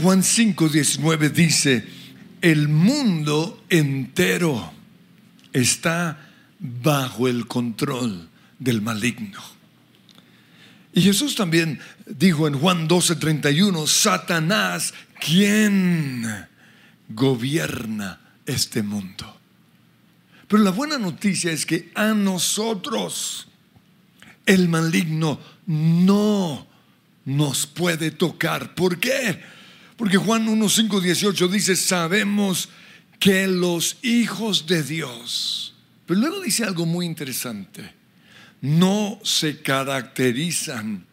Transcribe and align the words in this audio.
Juan 0.00 0.22
5, 0.22 0.68
19 0.68 1.30
dice, 1.30 1.84
el 2.40 2.68
mundo 2.68 3.62
entero 3.68 4.72
está 5.52 6.30
bajo 6.58 7.28
el 7.28 7.46
control 7.46 8.28
del 8.58 8.80
maligno. 8.82 9.40
Y 10.92 11.02
Jesús 11.02 11.34
también 11.34 11.78
dijo 12.06 12.48
en 12.48 12.58
Juan 12.58 12.88
12, 12.88 13.16
31, 13.16 13.86
Satanás, 13.86 14.92
¿quién 15.20 16.46
gobierna 17.08 18.20
este 18.46 18.82
mundo? 18.82 19.38
Pero 20.48 20.64
la 20.64 20.70
buena 20.70 20.98
noticia 20.98 21.52
es 21.52 21.64
que 21.64 21.92
a 21.94 22.12
nosotros 22.14 23.46
el 24.46 24.68
maligno 24.68 25.38
no 25.66 26.66
nos 27.24 27.66
puede 27.66 28.10
tocar. 28.10 28.74
¿Por 28.74 28.98
qué? 28.98 29.59
Porque 30.00 30.16
Juan 30.16 30.48
1, 30.48 30.66
5, 30.66 30.98
18 31.02 31.48
dice, 31.48 31.76
sabemos 31.76 32.70
que 33.18 33.46
los 33.46 33.98
hijos 34.00 34.66
de 34.66 34.82
Dios, 34.82 35.74
pero 36.06 36.20
luego 36.20 36.40
dice 36.40 36.64
algo 36.64 36.86
muy 36.86 37.04
interesante, 37.04 37.92
no 38.62 39.20
se 39.22 39.60
caracterizan 39.60 41.04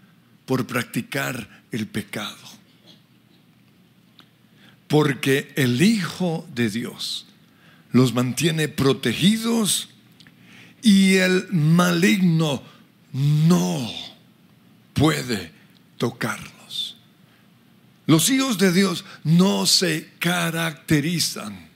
por 0.46 0.66
practicar 0.66 1.66
el 1.73 1.88
pecado. 1.88 2.38
Porque 4.88 5.52
el 5.58 5.82
Hijo 5.82 6.48
de 6.55 6.70
Dios 6.70 7.26
los 7.91 8.13
mantiene 8.13 8.70
protegidos 8.70 9.90
y 10.82 11.16
el 11.16 11.49
maligno 11.52 12.63
no 13.12 13.91
puede 14.94 15.52
tocarlos. 15.98 16.57
Los 18.08 18.30
hijos 18.30 18.58
de 18.58 18.72
Dios 18.72 19.04
no 19.26 19.66
se 19.66 20.12
caracterizan 20.18 21.68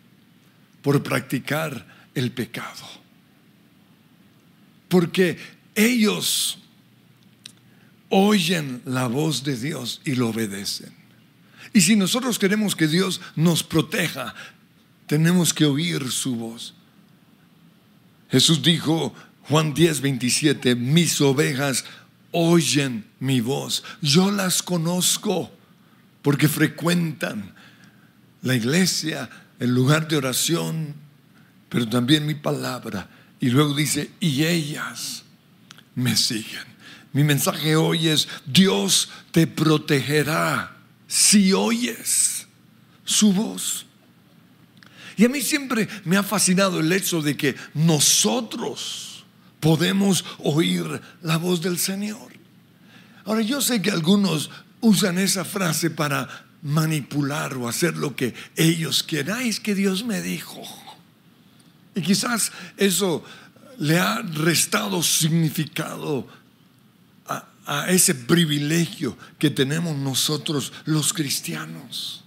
por 0.82 1.04
practicar 1.04 1.86
el 2.16 2.32
pecado. 2.32 2.88
Porque 4.88 5.38
ellos 5.76 6.58
oyen 8.10 8.82
la 8.86 9.08
voz 9.08 9.44
de 9.44 9.58
Dios 9.58 10.02
y 10.06 10.16
lo 10.16 10.30
obedecen. 10.30 10.94
Y 11.74 11.82
si 11.82 11.98
nosotros 11.98 12.40
queremos 12.40 12.76
que 12.76 12.88
Dios 12.88 13.20
nos 13.36 13.64
proteja, 13.64 14.34
tenemos 15.08 15.54
que 15.54 15.66
oír 15.66 16.12
su 16.12 16.38
voz. 16.38 16.74
Jesús 18.30 18.62
dijo, 18.62 19.14
Juan 19.44 19.74
10, 19.74 20.00
27, 20.00 20.76
mis 20.76 21.20
ovejas 21.20 21.84
oyen 22.32 23.06
mi 23.20 23.42
voz, 23.42 23.84
yo 24.02 24.32
las 24.32 24.64
conozco 24.64 25.52
porque 26.22 26.48
frecuentan 26.48 27.54
la 28.42 28.56
iglesia, 28.56 29.30
el 29.60 29.74
lugar 29.74 30.08
de 30.08 30.18
oración, 30.18 30.96
pero 31.70 31.88
también 31.88 32.26
mi 32.26 32.36
palabra. 32.36 33.10
Y 33.40 33.50
luego 33.50 33.74
dice, 33.74 34.12
y 34.20 34.44
ellas 34.44 35.24
me 35.96 36.16
siguen. 36.16 36.72
Mi 37.14 37.24
mensaje 37.24 37.76
hoy 37.76 38.08
es, 38.08 38.28
Dios 38.46 39.10
te 39.32 39.48
protegerá 39.48 40.78
si 41.08 41.54
oyes 41.54 42.48
su 43.04 43.34
voz. 43.34 43.86
Y 45.18 45.26
a 45.26 45.30
mí 45.30 45.42
siempre 45.42 45.88
me 46.06 46.18
ha 46.18 46.24
fascinado 46.24 46.80
el 46.80 46.92
hecho 46.92 47.22
de 47.22 47.36
que 47.36 47.56
nosotros 47.74 49.26
podemos 49.60 50.26
oír 50.40 51.02
la 51.22 51.38
voz 51.38 51.62
del 51.62 51.78
Señor. 51.78 52.32
Ahora 53.26 53.42
yo 53.42 53.62
sé 53.62 53.82
que 53.82 53.92
algunos 53.92 54.50
usan 54.82 55.18
esa 55.18 55.46
frase 55.46 55.90
para 55.90 56.28
manipular 56.62 57.56
o 57.56 57.68
hacer 57.68 57.98
lo 57.98 58.16
que 58.16 58.34
ellos 58.56 59.04
quieran. 59.04 59.42
es 59.42 59.60
que 59.60 59.76
Dios 59.76 60.04
me 60.04 60.22
dijo. 60.22 60.62
Y 61.96 62.02
quizás 62.02 62.52
eso 62.78 63.24
le 63.78 64.00
ha 64.00 64.22
restado 64.22 65.02
significado 65.02 66.28
a, 67.28 67.48
a 67.66 67.90
ese 67.90 68.16
privilegio 68.16 69.18
que 69.40 69.50
tenemos 69.50 69.98
nosotros 69.98 70.72
los 70.86 71.14
cristianos. 71.14 72.24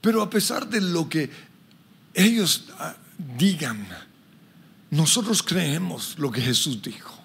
Pero 0.00 0.22
a 0.22 0.30
pesar 0.30 0.68
de 0.68 0.80
lo 0.80 1.08
que 1.08 1.30
ellos 2.14 2.64
ah, 2.78 2.96
digan, 3.36 3.86
nosotros 4.90 5.42
creemos 5.42 6.18
lo 6.18 6.30
que 6.30 6.40
Jesús 6.40 6.80
dijo. 6.82 7.18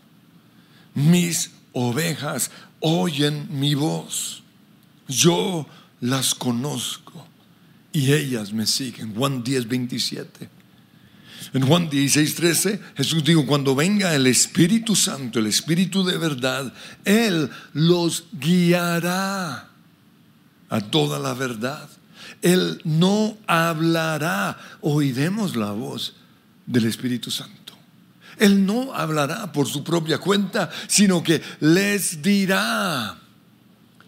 Mis 0.95 1.51
ovejas 1.73 2.51
oyen 2.79 3.47
mi 3.51 3.75
voz. 3.75 4.43
Yo 5.07 5.67
las 5.99 6.33
conozco 6.33 7.27
y 7.91 8.13
ellas 8.13 8.53
me 8.53 8.65
siguen. 8.65 9.13
Juan 9.13 9.43
10, 9.43 9.67
27. 9.67 10.49
En 11.53 11.67
Juan 11.67 11.89
16, 11.89 12.35
13, 12.35 12.81
Jesús 12.97 13.23
dijo, 13.23 13.45
cuando 13.45 13.75
venga 13.75 14.15
el 14.15 14.27
Espíritu 14.27 14.95
Santo, 14.95 15.39
el 15.39 15.47
Espíritu 15.47 16.03
de 16.03 16.17
verdad, 16.17 16.73
Él 17.05 17.49
los 17.73 18.25
guiará 18.31 19.69
a 20.69 20.81
toda 20.81 21.19
la 21.19 21.33
verdad. 21.33 21.87
Él 22.41 22.81
no 22.83 23.37
hablará, 23.47 24.57
oiremos 24.81 25.55
la 25.55 25.71
voz 25.71 26.15
del 26.65 26.85
Espíritu 26.85 27.31
Santo. 27.31 27.62
Él 28.43 28.65
no 28.65 28.93
hablará 28.93 29.53
por 29.53 29.69
su 29.69 29.85
propia 29.85 30.17
cuenta, 30.17 30.69
sino 30.87 31.23
que 31.23 31.41
les 31.61 32.21
dirá 32.21 33.17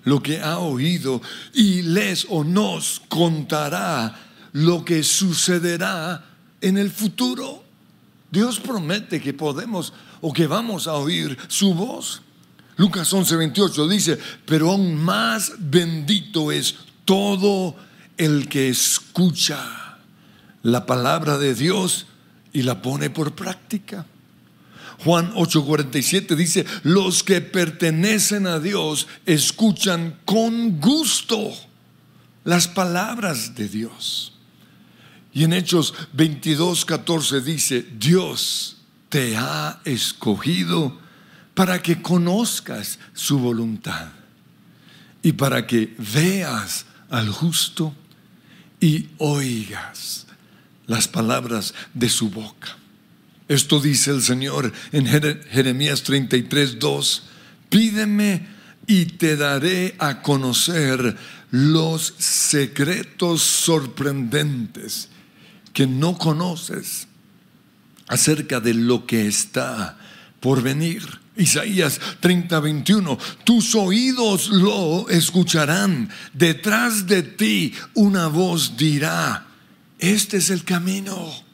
lo 0.03 0.21
que 0.21 0.41
ha 0.41 0.59
oído 0.59 1.21
y 1.53 1.83
les 1.83 2.27
o 2.29 2.43
nos 2.43 3.01
contará 3.07 4.13
lo 4.51 4.83
que 4.83 5.03
sucederá 5.03 6.21
en 6.59 6.77
el 6.77 6.91
futuro. 6.91 7.63
Dios 8.29 8.59
promete 8.59 9.21
que 9.21 9.33
podemos 9.33 9.93
o 10.19 10.33
que 10.33 10.47
vamos 10.47 10.87
a 10.87 10.95
oír 10.95 11.37
su 11.47 11.73
voz. 11.73 12.21
Lucas 12.75 13.13
11, 13.13 13.37
28 13.37 13.87
dice, 13.87 14.19
pero 14.45 14.71
aún 14.71 14.97
más 14.97 15.53
bendito 15.59 16.51
es 16.51 16.75
todo 17.05 17.77
el 18.17 18.49
que 18.49 18.67
escucha 18.67 19.97
la 20.61 20.85
palabra 20.85 21.37
de 21.37 21.55
Dios 21.55 22.07
y 22.51 22.63
la 22.63 22.81
pone 22.81 23.09
por 23.09 23.33
práctica. 23.33 24.05
Juan 24.99 25.33
8:47 25.33 26.35
dice, 26.35 26.65
los 26.83 27.23
que 27.23 27.41
pertenecen 27.41 28.47
a 28.47 28.59
Dios 28.59 29.07
escuchan 29.25 30.19
con 30.25 30.79
gusto 30.79 31.53
las 32.43 32.67
palabras 32.67 33.55
de 33.55 33.67
Dios. 33.67 34.33
Y 35.33 35.43
en 35.43 35.53
Hechos 35.53 35.93
22:14 36.15 37.41
dice, 37.41 37.85
Dios 37.97 38.77
te 39.09 39.35
ha 39.37 39.81
escogido 39.85 40.97
para 41.53 41.81
que 41.81 42.01
conozcas 42.01 42.99
su 43.13 43.39
voluntad 43.39 44.09
y 45.23 45.33
para 45.33 45.65
que 45.65 45.95
veas 45.97 46.85
al 47.09 47.29
justo 47.29 47.93
y 48.79 49.07
oigas 49.17 50.27
las 50.85 51.07
palabras 51.07 51.73
de 51.93 52.09
su 52.09 52.29
boca. 52.29 52.77
Esto 53.47 53.79
dice 53.79 54.11
el 54.11 54.23
Señor 54.23 54.73
en 54.91 55.05
Jeremías 55.05 56.03
33, 56.03 56.79
2. 56.79 57.23
Pídeme 57.69 58.47
y 58.87 59.05
te 59.05 59.35
daré 59.37 59.95
a 59.99 60.21
conocer 60.21 61.15
los 61.51 62.15
secretos 62.17 63.41
sorprendentes 63.41 65.09
que 65.73 65.85
no 65.85 66.17
conoces 66.17 67.07
acerca 68.07 68.59
de 68.59 68.73
lo 68.73 69.05
que 69.05 69.27
está 69.27 69.97
por 70.39 70.61
venir. 70.61 71.03
Isaías 71.37 71.99
30, 72.21 72.59
21, 72.59 73.17
tus 73.43 73.75
oídos 73.75 74.47
lo 74.47 75.09
escucharán, 75.09 76.09
detrás 76.33 77.07
de 77.07 77.23
ti 77.23 77.73
una 77.93 78.27
voz 78.27 78.77
dirá, 78.77 79.45
este 79.99 80.37
es 80.37 80.49
el 80.49 80.63
camino 80.63 81.44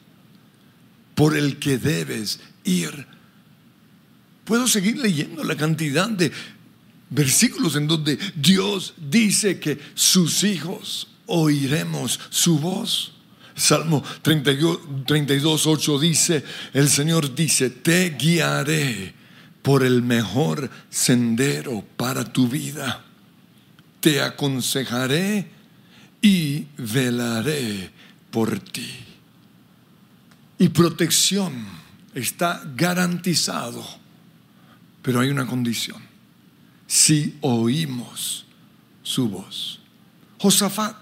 por 1.14 1.36
el 1.36 1.58
que 1.58 1.78
debes 1.78 2.40
ir. 2.64 3.06
Puedo 4.44 4.66
seguir 4.66 4.98
leyendo 4.98 5.44
la 5.44 5.56
cantidad 5.56 6.08
de 6.08 6.32
versículos 7.10 7.76
en 7.76 7.86
donde 7.86 8.18
Dios 8.34 8.94
dice 8.96 9.60
que 9.60 9.78
sus 9.94 10.44
hijos 10.44 11.08
oiremos 11.26 12.18
su 12.30 12.58
voz. 12.58 13.12
Salmo 13.54 14.02
32, 14.22 15.66
8 15.66 15.98
dice, 15.98 16.42
el 16.72 16.88
Señor 16.88 17.34
dice, 17.34 17.70
te 17.70 18.10
guiaré 18.10 19.14
por 19.60 19.84
el 19.84 20.02
mejor 20.02 20.70
sendero 20.90 21.84
para 21.96 22.24
tu 22.24 22.48
vida. 22.48 23.04
Te 24.00 24.22
aconsejaré 24.22 25.48
y 26.22 26.66
velaré 26.76 27.90
por 28.30 28.58
ti. 28.58 29.11
Y 30.62 30.68
protección 30.68 31.66
está 32.14 32.62
garantizado, 32.76 33.84
pero 35.02 35.18
hay 35.18 35.28
una 35.28 35.44
condición. 35.44 36.00
Si 36.86 37.36
oímos 37.40 38.44
su 39.02 39.28
voz. 39.28 39.80
Josafat 40.38 40.94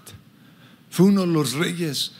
fue 0.89 1.05
uno 1.05 1.21
de 1.21 1.27
los 1.27 1.53
reyes, 1.53 2.13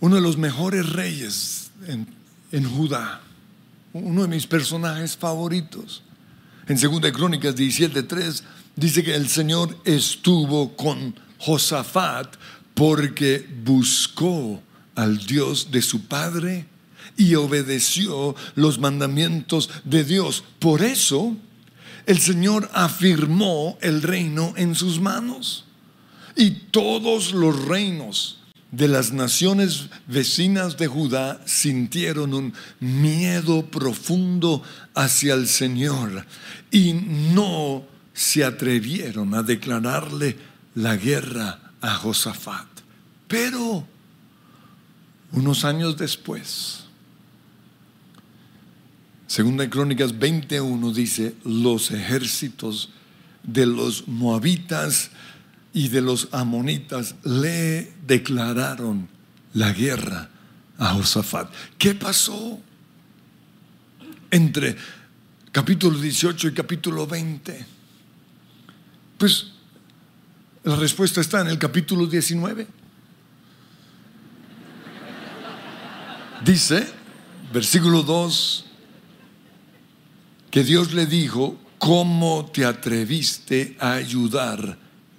uno 0.00 0.16
de 0.16 0.22
los 0.22 0.38
mejores 0.38 0.88
reyes 0.88 1.70
en, 1.86 2.06
en 2.52 2.64
Judá, 2.64 3.20
uno 3.92 4.22
de 4.22 4.28
mis 4.28 4.46
personajes 4.46 5.14
favoritos. 5.14 6.02
En 6.68 6.80
2 6.80 7.12
Crónicas 7.12 7.54
17:3 7.54 8.42
dice 8.76 9.04
que 9.04 9.14
el 9.14 9.28
Señor 9.28 9.78
estuvo 9.84 10.74
con 10.74 11.14
Josafat 11.36 12.34
porque 12.72 13.46
buscó 13.62 14.62
al 14.94 15.18
Dios 15.26 15.70
de 15.70 15.82
su 15.82 16.06
padre 16.06 16.66
y 17.16 17.34
obedeció 17.34 18.34
los 18.54 18.78
mandamientos 18.78 19.70
de 19.84 20.04
Dios. 20.04 20.44
Por 20.58 20.82
eso 20.82 21.36
el 22.06 22.18
Señor 22.18 22.70
afirmó 22.72 23.78
el 23.80 24.02
reino 24.02 24.54
en 24.56 24.74
sus 24.74 25.00
manos. 25.00 25.64
Y 26.34 26.50
todos 26.70 27.32
los 27.32 27.66
reinos 27.66 28.38
de 28.70 28.88
las 28.88 29.12
naciones 29.12 29.90
vecinas 30.06 30.78
de 30.78 30.86
Judá 30.86 31.42
sintieron 31.44 32.32
un 32.32 32.54
miedo 32.80 33.66
profundo 33.66 34.62
hacia 34.94 35.34
el 35.34 35.46
Señor 35.46 36.26
y 36.70 36.94
no 36.94 37.84
se 38.14 38.44
atrevieron 38.44 39.34
a 39.34 39.42
declararle 39.42 40.36
la 40.74 40.96
guerra 40.96 41.72
a 41.82 41.94
Josafat. 41.94 42.66
Pero 43.28 43.86
unos 45.32 45.64
años 45.64 45.96
después, 45.96 46.82
Segunda 49.32 49.68
Crónicas 49.70 50.18
21 50.18 50.92
dice, 50.92 51.34
los 51.44 51.90
ejércitos 51.90 52.90
de 53.42 53.64
los 53.64 54.06
moabitas 54.06 55.10
y 55.72 55.88
de 55.88 56.02
los 56.02 56.28
amonitas 56.32 57.14
le 57.24 57.94
declararon 58.06 59.08
la 59.54 59.72
guerra 59.72 60.28
a 60.76 60.92
Josafat. 60.92 61.50
¿Qué 61.78 61.94
pasó 61.94 62.60
entre 64.30 64.76
capítulo 65.50 65.98
18 65.98 66.48
y 66.48 66.52
capítulo 66.52 67.06
20? 67.06 67.66
Pues 69.16 69.52
la 70.64 70.76
respuesta 70.76 71.22
está 71.22 71.40
en 71.40 71.46
el 71.46 71.58
capítulo 71.58 72.06
19. 72.06 72.81
Dice, 76.44 76.88
versículo 77.52 78.02
2, 78.02 78.64
que 80.50 80.64
Dios 80.64 80.92
le 80.92 81.06
dijo, 81.06 81.56
¿cómo 81.78 82.50
te 82.52 82.64
atreviste 82.64 83.76
a 83.78 83.92
ayudar 83.92 84.76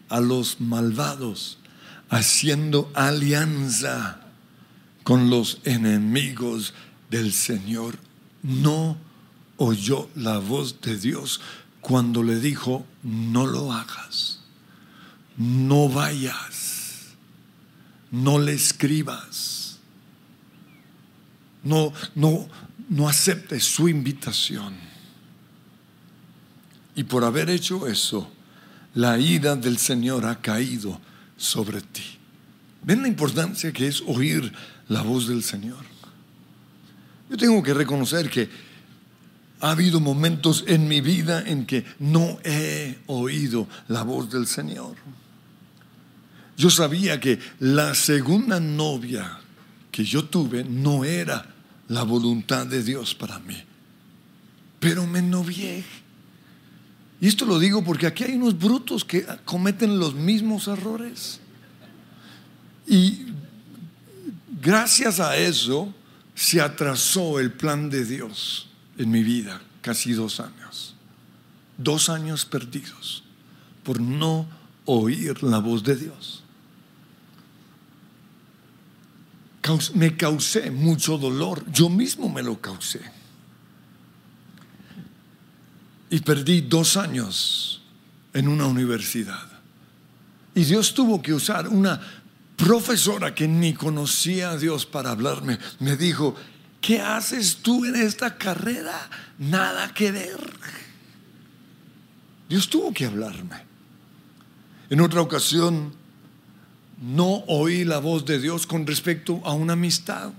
a 0.09 0.19
los 0.19 0.59
malvados 0.59 1.59
haciendo 2.09 2.91
alianza 2.93 4.19
con 5.03 5.29
los 5.29 5.59
enemigos 5.63 6.73
del 7.09 7.31
Señor? 7.31 7.97
No 8.41 8.97
oyó 9.55 10.09
la 10.15 10.39
voz 10.39 10.81
de 10.81 10.97
Dios 10.97 11.39
cuando 11.79 12.21
le 12.21 12.37
dijo, 12.41 12.85
no 13.01 13.47
lo 13.47 13.71
hagas, 13.71 14.41
no 15.37 15.87
vayas, 15.87 17.15
no 18.11 18.39
le 18.39 18.53
escribas, 18.53 19.62
no, 21.63 21.94
no, 22.15 22.48
no 22.89 23.10
aceptes 23.10 23.63
su 23.63 23.89
invitación. 23.89 24.75
Y 26.95 27.04
por 27.04 27.24
haber 27.24 27.50
hecho 27.50 27.88
eso, 27.88 28.30
la 28.94 29.18
ira 29.18 29.56
del 29.56 29.77
Señor 29.77 30.25
ha 30.25 30.39
caído 30.39 31.00
sobre 31.38 31.81
ti. 31.81 32.19
¿Ven 32.83 33.01
la 33.01 33.07
importancia 33.07 33.71
que 33.71 33.88
es 33.88 34.01
oír 34.06 34.51
la 34.89 35.01
voz 35.01 35.27
del 35.27 35.44
Señor? 35.44 35.83
Yo 37.30 37.38
tengo 37.38 37.63
que 37.63 37.74
reconocer 37.74 38.30
que 38.30 38.50
ha 39.62 39.71
habido 39.71 40.00
momentos 40.00 40.66
en 40.68 40.88
mi 40.88 41.01
vida 41.01 41.42
en 41.45 41.66
que 41.66 41.86
no 42.00 42.38
he 42.44 43.00
oído 43.07 43.68
la 43.88 44.04
voz 44.04 44.30
del 44.30 44.45
Señor. 44.45 44.95
Yo 46.57 46.69
sabía 46.69 47.19
que 47.19 47.39
la 47.59 47.95
segunda 47.95 48.59
novia 48.59 49.39
que 49.89 50.04
yo 50.04 50.25
tuve 50.25 50.63
no 50.63 51.06
era 51.06 51.52
la 51.88 52.03
voluntad 52.03 52.65
de 52.65 52.83
Dios 52.83 53.13
para 53.15 53.39
mí, 53.39 53.57
pero 54.80 55.06
me 55.06 55.21
novié 55.21 55.83
y 57.24 57.27
esto 57.27 57.45
lo 57.45 57.57
digo 57.57 57.81
porque 57.85 58.06
aquí 58.06 58.25
hay 58.25 58.33
unos 58.33 58.59
brutos 58.59 59.06
que 59.06 59.25
cometen 59.45 59.97
los 59.97 60.13
mismos 60.13 60.68
errores. 60.68 61.39
Y 62.85 63.27
gracias 64.62 65.21
a 65.21 65.38
eso 65.38 65.95
se 66.35 66.59
atrasó 66.59 67.39
el 67.39 67.53
plan 67.53 67.89
de 67.89 68.03
Dios 68.03 68.68
en 68.97 69.09
mi 69.09 69.24
vida, 69.24 69.62
casi 69.81 70.12
dos 70.12 70.41
años. 70.41 70.95
Dos 71.77 72.09
años 72.09 72.44
perdidos 72.44 73.24
por 73.83 74.01
no 74.01 74.45
oír 74.83 75.41
la 75.44 75.59
voz 75.59 75.81
de 75.81 75.95
Dios. 75.95 76.43
Me 79.94 80.18
causé 80.18 80.71
mucho 80.71 81.18
dolor, 81.18 81.63
yo 81.71 81.89
mismo 81.89 82.30
me 82.30 82.44
lo 82.44 82.60
causé 82.60 83.01
y 86.13 86.19
perdí 86.19 86.62
dos 86.62 86.95
años 86.95 87.81
en 88.36 88.48
una 88.48 88.68
universidad. 88.68 89.48
Y 90.54 90.63
Dios 90.63 90.94
tuvo 90.94 91.24
que 91.24 91.33
usar 91.33 91.68
una 91.68 92.00
profesora 92.56 93.33
que 93.33 93.48
ni 93.48 93.74
conocía 93.74 94.51
a 94.51 94.57
Dios 94.57 94.86
para 94.86 95.10
hablarme. 95.10 95.57
Me 95.80 95.98
dijo, 95.98 96.36
¿qué 96.81 97.01
haces 97.01 97.57
tú 97.63 97.83
en 97.86 97.95
esta 97.95 98.38
carrera? 98.38 99.09
Nada 99.39 99.92
que 99.92 100.12
ver. 100.12 100.54
Dios 102.48 102.69
tuvo 102.69 102.94
que 102.94 103.06
hablarme. 103.06 103.63
En 104.92 105.01
otra 105.01 105.19
ocasión, 105.19 105.95
no 107.01 107.44
oí 107.48 107.84
la 107.84 108.00
voz 108.00 108.25
de 108.25 108.40
Dios 108.40 108.68
con 108.68 108.86
respecto 108.88 109.42
a 109.44 109.54
una 109.54 109.74
amistad. 109.74 110.31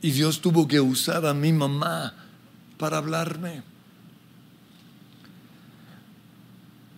Y 0.00 0.10
Dios 0.10 0.40
tuvo 0.40 0.66
que 0.66 0.80
usar 0.80 1.26
a 1.26 1.34
mi 1.34 1.52
mamá 1.52 2.14
para 2.78 2.98
hablarme. 2.98 3.62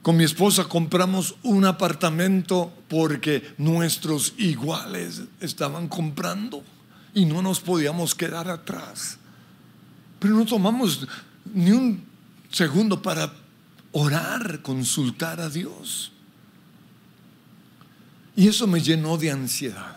Con 0.03 0.17
mi 0.17 0.25
esposa 0.25 0.65
compramos 0.65 1.35
un 1.43 1.65
apartamento 1.65 2.73
porque 2.89 3.55
nuestros 3.59 4.35
iguales 4.37 5.23
estaban 5.41 5.89
comprando 5.89 6.63
y 7.15 7.25
no 7.25 7.41
nos 7.41 7.61
podíamos 7.61 8.15
quedar 8.15 8.49
atrás. 8.49 9.19
Pero 10.19 10.35
no 10.35 10.45
tomamos 10.45 11.07
ni 11.55 11.71
un 11.71 12.05
segundo 12.51 13.01
para 13.01 13.33
orar, 13.93 14.61
consultar 14.63 15.41
a 15.41 15.49
Dios. 15.49 16.13
Y 18.37 18.49
eso 18.49 18.67
me 18.67 18.81
llenó 18.81 19.17
de 19.17 19.31
ansiedad. 19.31 19.97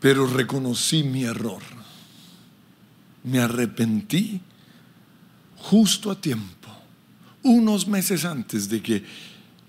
Pero 0.00 0.26
reconocí 0.26 1.02
mi 1.02 1.24
error. 1.24 1.62
Me 3.24 3.40
arrepentí 3.40 4.40
justo 5.56 6.10
a 6.10 6.20
tiempo 6.20 6.58
unos 7.42 7.86
meses 7.86 8.24
antes 8.24 8.68
de 8.68 8.82
que 8.82 9.04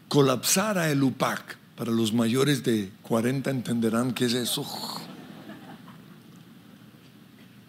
colapsara 0.08 0.90
el 0.90 1.04
UPAC, 1.04 1.58
para 1.76 1.92
los 1.92 2.12
mayores 2.12 2.64
de 2.64 2.92
40 3.04 3.50
entenderán 3.50 4.14
qué 4.14 4.26
es 4.26 4.34
eso. 4.34 4.66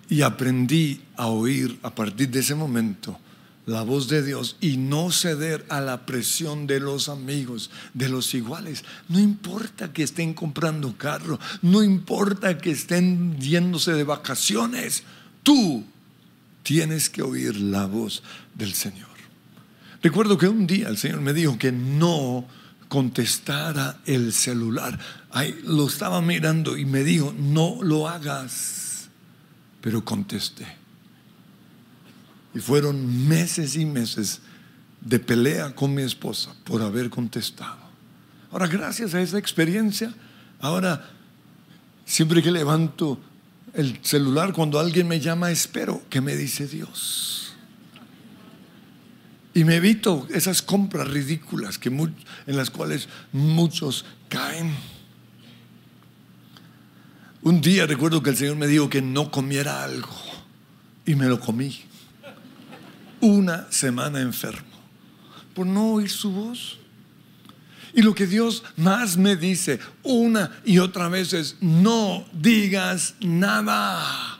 Y 0.08 0.22
aprendí 0.22 1.00
a 1.16 1.28
oír 1.28 1.78
a 1.82 1.94
partir 1.94 2.28
de 2.28 2.40
ese 2.40 2.56
momento 2.56 3.16
la 3.70 3.82
voz 3.82 4.08
de 4.08 4.22
Dios 4.24 4.56
y 4.60 4.76
no 4.76 5.12
ceder 5.12 5.64
a 5.68 5.80
la 5.80 6.04
presión 6.04 6.66
de 6.66 6.80
los 6.80 7.08
amigos, 7.08 7.70
de 7.94 8.08
los 8.08 8.34
iguales. 8.34 8.84
No 9.08 9.20
importa 9.20 9.92
que 9.92 10.02
estén 10.02 10.34
comprando 10.34 10.98
carro, 10.98 11.38
no 11.62 11.82
importa 11.82 12.58
que 12.58 12.72
estén 12.72 13.38
yéndose 13.38 13.92
de 13.92 14.02
vacaciones, 14.02 15.04
tú 15.44 15.84
tienes 16.64 17.08
que 17.08 17.22
oír 17.22 17.56
la 17.56 17.86
voz 17.86 18.24
del 18.54 18.74
Señor. 18.74 19.08
Recuerdo 20.02 20.36
que 20.36 20.48
un 20.48 20.66
día 20.66 20.88
el 20.88 20.98
Señor 20.98 21.20
me 21.20 21.32
dijo 21.32 21.56
que 21.56 21.70
no 21.70 22.46
contestara 22.88 24.00
el 24.04 24.32
celular. 24.32 24.98
Ahí 25.30 25.56
lo 25.62 25.86
estaba 25.86 26.20
mirando 26.20 26.76
y 26.76 26.84
me 26.84 27.04
dijo, 27.04 27.32
no 27.38 27.78
lo 27.82 28.08
hagas. 28.08 29.08
Pero 29.80 30.04
contesté. 30.04 30.79
Y 32.54 32.58
fueron 32.58 33.28
meses 33.28 33.76
y 33.76 33.84
meses 33.84 34.40
de 35.00 35.18
pelea 35.18 35.74
con 35.74 35.94
mi 35.94 36.02
esposa 36.02 36.54
por 36.64 36.82
haber 36.82 37.10
contestado. 37.10 37.78
Ahora, 38.50 38.66
gracias 38.66 39.14
a 39.14 39.20
esa 39.20 39.38
experiencia, 39.38 40.12
ahora 40.60 41.10
siempre 42.04 42.42
que 42.42 42.50
levanto 42.50 43.20
el 43.74 44.00
celular, 44.02 44.52
cuando 44.52 44.80
alguien 44.80 45.06
me 45.06 45.20
llama, 45.20 45.50
espero 45.50 46.02
que 46.10 46.20
me 46.20 46.34
dice 46.34 46.66
Dios. 46.66 47.54
Y 49.54 49.64
me 49.64 49.76
evito 49.76 50.26
esas 50.32 50.62
compras 50.62 51.08
ridículas 51.08 51.78
que 51.78 51.88
en 51.88 52.56
las 52.56 52.70
cuales 52.70 53.08
muchos 53.32 54.04
caen. 54.28 54.74
Un 57.42 57.60
día 57.60 57.86
recuerdo 57.86 58.22
que 58.22 58.30
el 58.30 58.36
Señor 58.36 58.56
me 58.56 58.66
dijo 58.66 58.90
que 58.90 59.02
no 59.02 59.30
comiera 59.30 59.82
algo 59.82 60.14
y 61.06 61.14
me 61.14 61.26
lo 61.26 61.40
comí. 61.40 61.80
Una 63.20 63.70
semana 63.70 64.20
enfermo 64.20 64.70
por 65.54 65.66
no 65.66 65.92
oír 65.92 66.10
su 66.10 66.30
voz. 66.30 66.78
Y 67.92 68.02
lo 68.02 68.14
que 68.14 68.26
Dios 68.26 68.62
más 68.76 69.16
me 69.16 69.36
dice 69.36 69.80
una 70.02 70.60
y 70.64 70.78
otra 70.78 71.08
vez 71.08 71.32
es, 71.32 71.56
no 71.60 72.24
digas 72.32 73.14
nada. 73.20 74.38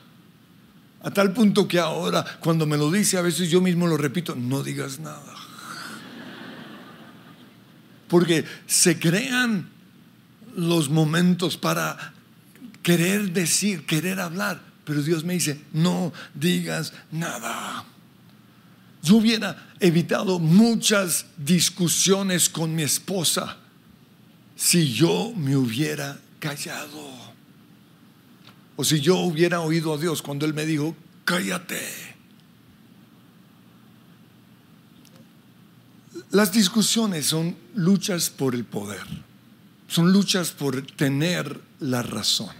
A 1.02 1.10
tal 1.10 1.32
punto 1.32 1.66
que 1.66 1.78
ahora, 1.78 2.24
cuando 2.40 2.66
me 2.66 2.76
lo 2.76 2.90
dice, 2.90 3.18
a 3.18 3.22
veces 3.22 3.50
yo 3.50 3.60
mismo 3.60 3.86
lo 3.86 3.96
repito, 3.96 4.36
no 4.36 4.62
digas 4.62 5.00
nada. 5.00 5.34
Porque 8.08 8.44
se 8.66 8.98
crean 8.98 9.68
los 10.56 10.90
momentos 10.90 11.56
para 11.56 12.12
querer 12.82 13.32
decir, 13.32 13.84
querer 13.86 14.20
hablar, 14.20 14.60
pero 14.84 15.02
Dios 15.02 15.24
me 15.24 15.34
dice, 15.34 15.60
no 15.72 16.12
digas 16.34 16.92
nada. 17.10 17.84
Yo 19.02 19.16
hubiera 19.16 19.74
evitado 19.80 20.38
muchas 20.38 21.26
discusiones 21.36 22.48
con 22.48 22.74
mi 22.74 22.82
esposa 22.82 23.56
si 24.56 24.92
yo 24.92 25.32
me 25.34 25.56
hubiera 25.56 26.20
callado. 26.38 27.08
O 28.76 28.84
si 28.84 29.00
yo 29.00 29.16
hubiera 29.16 29.60
oído 29.60 29.94
a 29.94 29.98
Dios 29.98 30.20
cuando 30.20 30.44
Él 30.44 30.54
me 30.54 30.66
dijo, 30.66 30.94
cállate. 31.24 31.80
Las 36.30 36.52
discusiones 36.52 37.26
son 37.26 37.56
luchas 37.74 38.30
por 38.30 38.54
el 38.54 38.64
poder, 38.64 39.04
son 39.88 40.12
luchas 40.12 40.50
por 40.50 40.82
tener 40.82 41.60
la 41.80 42.02
razón. 42.02 42.54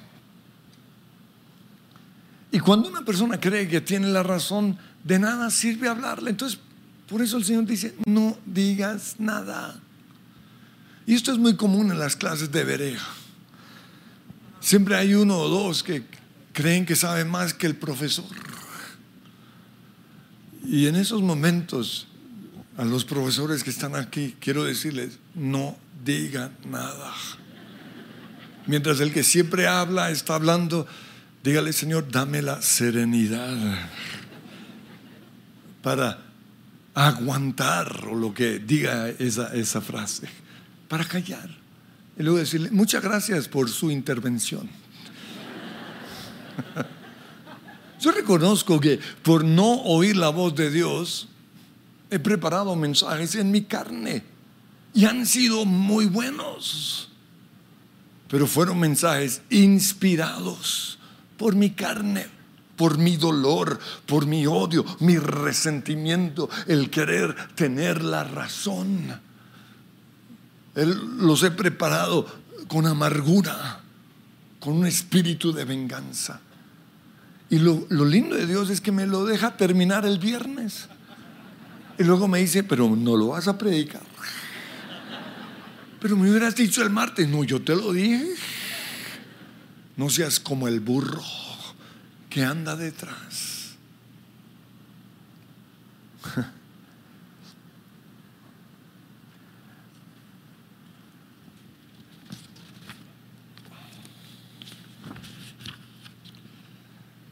Y 2.53 2.59
cuando 2.59 2.89
una 2.89 3.05
persona 3.05 3.39
cree 3.39 3.69
que 3.69 3.81
tiene 3.81 4.09
la 4.09 4.23
razón, 4.23 4.77
de 5.05 5.19
nada 5.19 5.51
sirve 5.51 5.89
hablarle. 5.89 6.31
Entonces, 6.31 6.59
por 7.09 7.23
eso 7.23 7.37
el 7.37 7.45
Señor 7.45 7.67
dice, 7.67 7.95
no 8.07 8.39
digas 8.47 9.17
nada. 9.19 9.81
Y 11.07 11.15
esto 11.15 11.33
es 11.33 11.39
muy 11.39 11.57
común 11.57 11.91
en 11.91 11.99
las 11.99 12.17
clases 12.17 12.53
de 12.53 12.65
Berea. 12.65 13.01
Siempre 14.61 14.97
hay 14.97 15.15
uno 15.15 15.39
o 15.39 15.49
dos 15.49 15.83
que 15.83 16.05
creen 16.53 16.87
que 16.87 16.95
saben 16.95 17.29
más 17.29 17.55
que 17.55 17.67
el 17.67 17.75
profesor. 17.75 18.27
Y 20.65 20.87
en 20.87 20.95
esos 20.95 21.23
momentos, 21.23 22.07
a 22.77 22.85
los 22.85 23.05
profesores 23.05 23.65
que 23.65 23.71
están 23.71 23.97
aquí, 23.97 24.37
quiero 24.39 24.63
decirles, 24.65 25.19
no 25.35 25.77
digan 26.05 26.57
nada. 26.71 27.13
Mientras 28.67 29.01
el 29.01 29.13
que 29.13 29.25
siempre 29.25 29.67
habla 29.67 30.11
está 30.11 30.37
hablando, 30.37 30.87
dígale, 31.43 31.73
Señor, 31.73 32.09
dame 32.11 32.43
la 32.43 32.63
serenidad 32.63 33.57
para 35.83 36.19
aguantar 36.95 38.07
o 38.11 38.15
lo 38.15 38.35
que 38.35 38.59
diga 38.59 39.09
esa, 39.09 39.55
esa 39.55 39.81
frase, 39.81 40.29
para 40.89 41.05
callar. 41.05 41.49
Y 42.19 42.23
luego 42.23 42.39
decirle, 42.39 42.71
muchas 42.71 43.03
gracias 43.03 43.49
por 43.49 43.69
su 43.71 43.91
intervención. 43.91 44.69
Yo 48.01 48.13
reconozco 48.13 48.81
que 48.81 48.99
por 49.23 49.45
no 49.45 49.83
oír 49.83 50.17
la 50.17 50.31
voz 50.31 50.55
de 50.55 50.71
Dios, 50.71 51.29
he 52.11 52.19
preparado 52.19 52.75
mensajes 52.77 53.35
en 53.35 53.51
mi 53.51 53.63
carne 53.63 54.25
y 54.93 55.05
han 55.05 55.27
sido 55.27 55.65
muy 55.65 56.07
buenos, 56.07 57.09
pero 58.29 58.47
fueron 58.47 58.81
mensajes 58.81 59.43
inspirados 59.51 60.99
por 61.37 61.55
mi 61.55 61.71
carne, 61.71 62.27
por 62.81 62.97
mi 62.97 63.19
dolor, 63.19 63.79
por 64.07 64.25
mi 64.25 64.47
odio, 64.47 64.87
mi 65.01 65.19
resentimiento, 65.19 66.49
el 66.67 66.89
querer 66.89 67.37
tener 67.55 68.03
la 68.03 68.25
razón 68.25 69.21
los 70.75 71.43
he 71.43 71.51
preparado 71.51 72.25
con 72.69 72.87
amargura, 72.87 73.81
con 74.61 74.79
un 74.79 74.87
espíritu 74.87 75.53
de 75.53 75.67
venganza. 75.67 76.41
Y 77.51 77.59
lo, 77.59 77.85
lo, 77.91 78.07
lindo 78.07 78.35
de 78.35 78.47
Dios 78.47 78.71
es 78.71 78.81
que 78.81 78.93
me 78.93 79.07
lo 79.07 79.27
deja 79.27 79.59
terminar 79.59 80.07
el 80.07 80.19
viernes. 80.19 80.89
Y 81.99 82.05
luego 82.05 82.29
me 82.29 82.39
dice, 82.39 82.65
pero 82.65 82.89
no 82.97 83.15
lo 83.15 83.27
vas 83.27 83.47
a 83.47 83.59
predicar. 83.59 84.01
Pero 86.01 86.17
me 86.17 86.31
hubieras 86.31 86.57
dicho 86.57 86.83
el 86.83 86.89
martes, 86.89 87.29
no, 87.29 87.45
yo 87.45 87.61
te 87.61 87.77
lo 87.77 87.93
dije. 87.93 88.25
No 89.99 90.09
seas 90.09 90.41
como 90.41 90.67
el 90.67 90.81
burro 90.81 91.23
que 92.31 92.45
anda 92.45 92.77
detrás. 92.77 93.75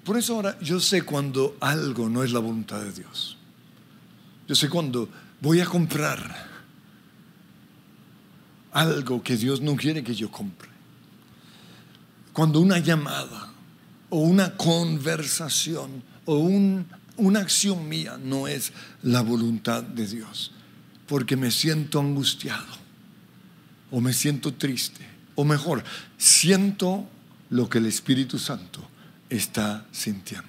Por 0.04 0.16
eso 0.16 0.34
ahora 0.34 0.58
yo 0.60 0.80
sé 0.80 1.02
cuando 1.02 1.56
algo 1.60 2.08
no 2.08 2.24
es 2.24 2.32
la 2.32 2.40
voluntad 2.40 2.80
de 2.80 2.92
Dios. 2.92 3.36
Yo 4.48 4.54
sé 4.54 4.68
cuando 4.70 5.08
voy 5.40 5.60
a 5.60 5.66
comprar 5.66 6.48
algo 8.72 9.22
que 9.22 9.36
Dios 9.36 9.60
no 9.60 9.76
quiere 9.76 10.02
que 10.02 10.14
yo 10.14 10.30
compre. 10.30 10.70
Cuando 12.32 12.60
una 12.60 12.78
llamada 12.78 13.52
o 14.10 14.20
una 14.20 14.56
conversación 14.56 16.02
o 16.24 16.38
una 17.16 17.40
acción 17.40 17.88
mía 17.88 18.18
no 18.22 18.48
es 18.48 18.72
la 19.02 19.22
voluntad 19.22 19.82
de 19.82 20.06
Dios. 20.06 20.52
Porque 21.06 21.36
me 21.36 21.50
siento 21.50 22.00
angustiado 22.00 22.66
o 23.90 24.00
me 24.00 24.12
siento 24.12 24.54
triste 24.54 25.06
o 25.34 25.44
mejor, 25.44 25.84
siento 26.16 27.08
lo 27.50 27.68
que 27.68 27.78
el 27.78 27.86
Espíritu 27.86 28.38
Santo 28.38 28.86
está 29.30 29.86
sintiendo. 29.92 30.46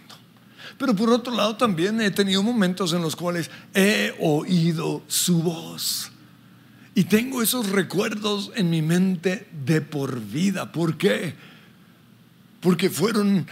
Pero 0.78 0.96
por 0.96 1.10
otro 1.10 1.36
lado 1.36 1.56
también 1.56 2.02
he 2.02 2.12
tenido 2.12 2.44
momentos 2.44 2.94
en 2.94 3.02
los 3.02 3.16
cuales 3.16 3.50
he 3.74 4.16
oído 4.20 5.04
su 5.08 5.42
voz. 5.42 6.12
Y 6.96 7.06
tengo 7.06 7.42
esos 7.42 7.70
recuerdos 7.70 8.52
en 8.56 8.70
mi 8.70 8.82
mente 8.82 9.48
de 9.66 9.82
por 9.82 10.20
vida. 10.20 10.72
¿Por 10.72 10.98
qué? 10.98 11.36
Porque 12.62 12.90
fueron 12.90 13.48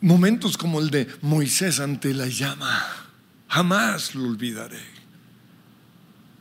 momentos 0.00 0.56
como 0.56 0.80
el 0.80 0.90
de 0.90 1.08
Moisés 1.22 1.80
ante 1.80 2.14
la 2.14 2.26
llama. 2.26 2.86
Jamás 3.48 4.14
lo 4.14 4.28
olvidaré. 4.28 4.96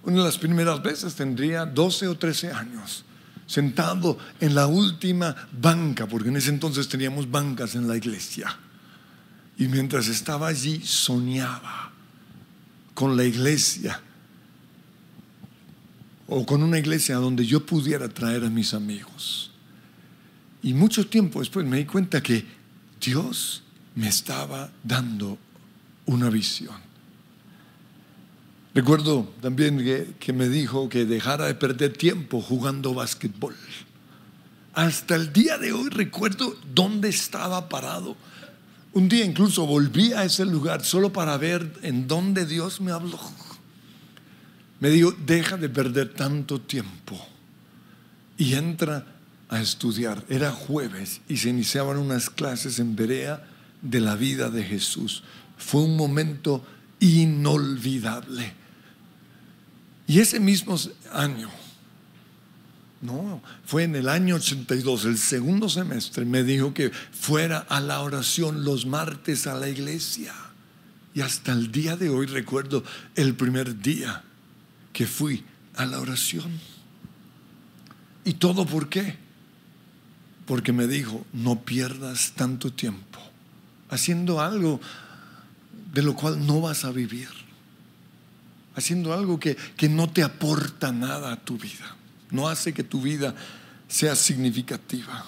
Una 0.03 0.17
de 0.17 0.23
las 0.23 0.37
primeras 0.37 0.83
veces 0.83 1.15
tendría 1.15 1.65
12 1.65 2.07
o 2.07 2.17
13 2.17 2.51
años 2.51 3.05
sentado 3.47 4.17
en 4.39 4.55
la 4.55 4.67
última 4.67 5.35
banca, 5.51 6.07
porque 6.07 6.29
en 6.29 6.37
ese 6.37 6.49
entonces 6.49 6.87
teníamos 6.87 7.29
bancas 7.29 7.75
en 7.75 7.87
la 7.87 7.95
iglesia. 7.95 8.57
Y 9.57 9.67
mientras 9.67 10.07
estaba 10.07 10.47
allí 10.47 10.81
soñaba 10.83 11.91
con 12.93 13.15
la 13.15 13.23
iglesia 13.23 14.01
o 16.27 16.45
con 16.45 16.63
una 16.63 16.79
iglesia 16.79 17.17
donde 17.17 17.45
yo 17.45 17.65
pudiera 17.65 18.09
traer 18.09 18.43
a 18.43 18.49
mis 18.49 18.73
amigos. 18.73 19.51
Y 20.65 20.73
mucho 20.73 21.05
tiempo 21.05 21.41
después 21.41 21.63
me 21.63 21.77
di 21.77 21.85
cuenta 21.85 22.23
que 22.23 22.43
Dios 22.99 23.61
me 23.93 24.07
estaba 24.07 24.71
dando 24.83 25.37
una 26.07 26.31
visión. 26.31 26.77
Recuerdo 28.73 29.31
también 29.43 29.77
que, 30.19 30.33
me 30.33 30.49
dijo 30.49 30.89
que 30.89 31.05
dejara 31.05 31.45
de 31.45 31.53
perder 31.53 31.93
tiempo 31.93 32.41
jugando 32.41 32.95
básquetbol. 32.95 33.55
Hasta 34.73 35.13
el 35.13 35.31
día 35.31 35.59
de 35.59 35.71
hoy 35.71 35.89
recuerdo 35.89 36.57
dónde 36.73 37.09
estaba 37.09 37.69
parado. 37.69 38.17
Un 38.91 39.07
día 39.07 39.23
incluso 39.23 39.67
volví 39.67 40.13
a 40.13 40.23
ese 40.23 40.45
lugar 40.45 40.83
solo 40.83 41.13
para 41.13 41.37
ver 41.37 41.77
en 41.83 42.07
dónde 42.07 42.47
Dios 42.47 42.81
me 42.81 42.91
habló. 42.91 43.19
Me 44.79 44.89
dijo, 44.89 45.11
deja 45.27 45.57
de 45.57 45.69
perder 45.69 46.11
tanto 46.15 46.59
tiempo 46.59 47.23
y 48.35 48.55
entra 48.55 49.14
a 49.55 49.61
estudiar. 49.61 50.23
Era 50.29 50.51
jueves 50.51 51.21
y 51.27 51.37
se 51.37 51.49
iniciaban 51.49 51.97
unas 51.97 52.29
clases 52.29 52.79
en 52.79 52.95
Berea 52.95 53.45
de 53.81 53.99
la 53.99 54.15
vida 54.15 54.49
de 54.49 54.63
Jesús. 54.63 55.23
Fue 55.57 55.81
un 55.81 55.95
momento 55.97 56.65
inolvidable 56.99 58.65
y 60.07 60.19
ese 60.19 60.39
mismo 60.39 60.77
año, 61.11 61.49
no, 63.01 63.41
fue 63.65 63.83
en 63.83 63.95
el 63.95 64.07
año 64.07 64.35
82, 64.35 65.05
el 65.05 65.17
segundo 65.17 65.67
semestre, 65.67 66.25
me 66.25 66.43
dijo 66.43 66.73
que 66.73 66.91
fuera 66.91 67.59
a 67.59 67.79
la 67.79 68.01
oración 68.01 68.63
los 68.63 68.85
martes 68.85 69.47
a 69.47 69.55
la 69.55 69.67
iglesia. 69.67 70.33
Y 71.13 71.21
hasta 71.21 71.53
el 71.53 71.71
día 71.71 71.95
de 71.95 72.09
hoy 72.09 72.25
recuerdo 72.27 72.83
el 73.15 73.35
primer 73.35 73.81
día 73.81 74.23
que 74.93 75.07
fui 75.07 75.43
a 75.75 75.85
la 75.85 75.99
oración. 75.99 76.51
¿Y 78.25 78.33
todo 78.33 78.65
por 78.65 78.89
qué? 78.89 79.17
Porque 80.45 80.71
me 80.71 80.87
dijo, 80.87 81.25
no 81.33 81.61
pierdas 81.61 82.33
tanto 82.35 82.71
tiempo 82.71 83.15
haciendo 83.89 84.41
algo 84.41 84.79
de 85.93 86.01
lo 86.01 86.15
cual 86.15 86.45
no 86.45 86.61
vas 86.61 86.85
a 86.85 86.91
vivir. 86.91 87.29
Haciendo 88.75 89.13
algo 89.13 89.39
que, 89.39 89.55
que 89.55 89.87
no 89.87 90.09
te 90.09 90.23
aporta 90.23 90.91
nada 90.91 91.31
a 91.31 91.37
tu 91.37 91.57
vida. 91.57 91.95
No 92.29 92.47
hace 92.47 92.73
que 92.73 92.83
tu 92.83 93.01
vida 93.01 93.33
sea 93.87 94.15
significativa. 94.15 95.25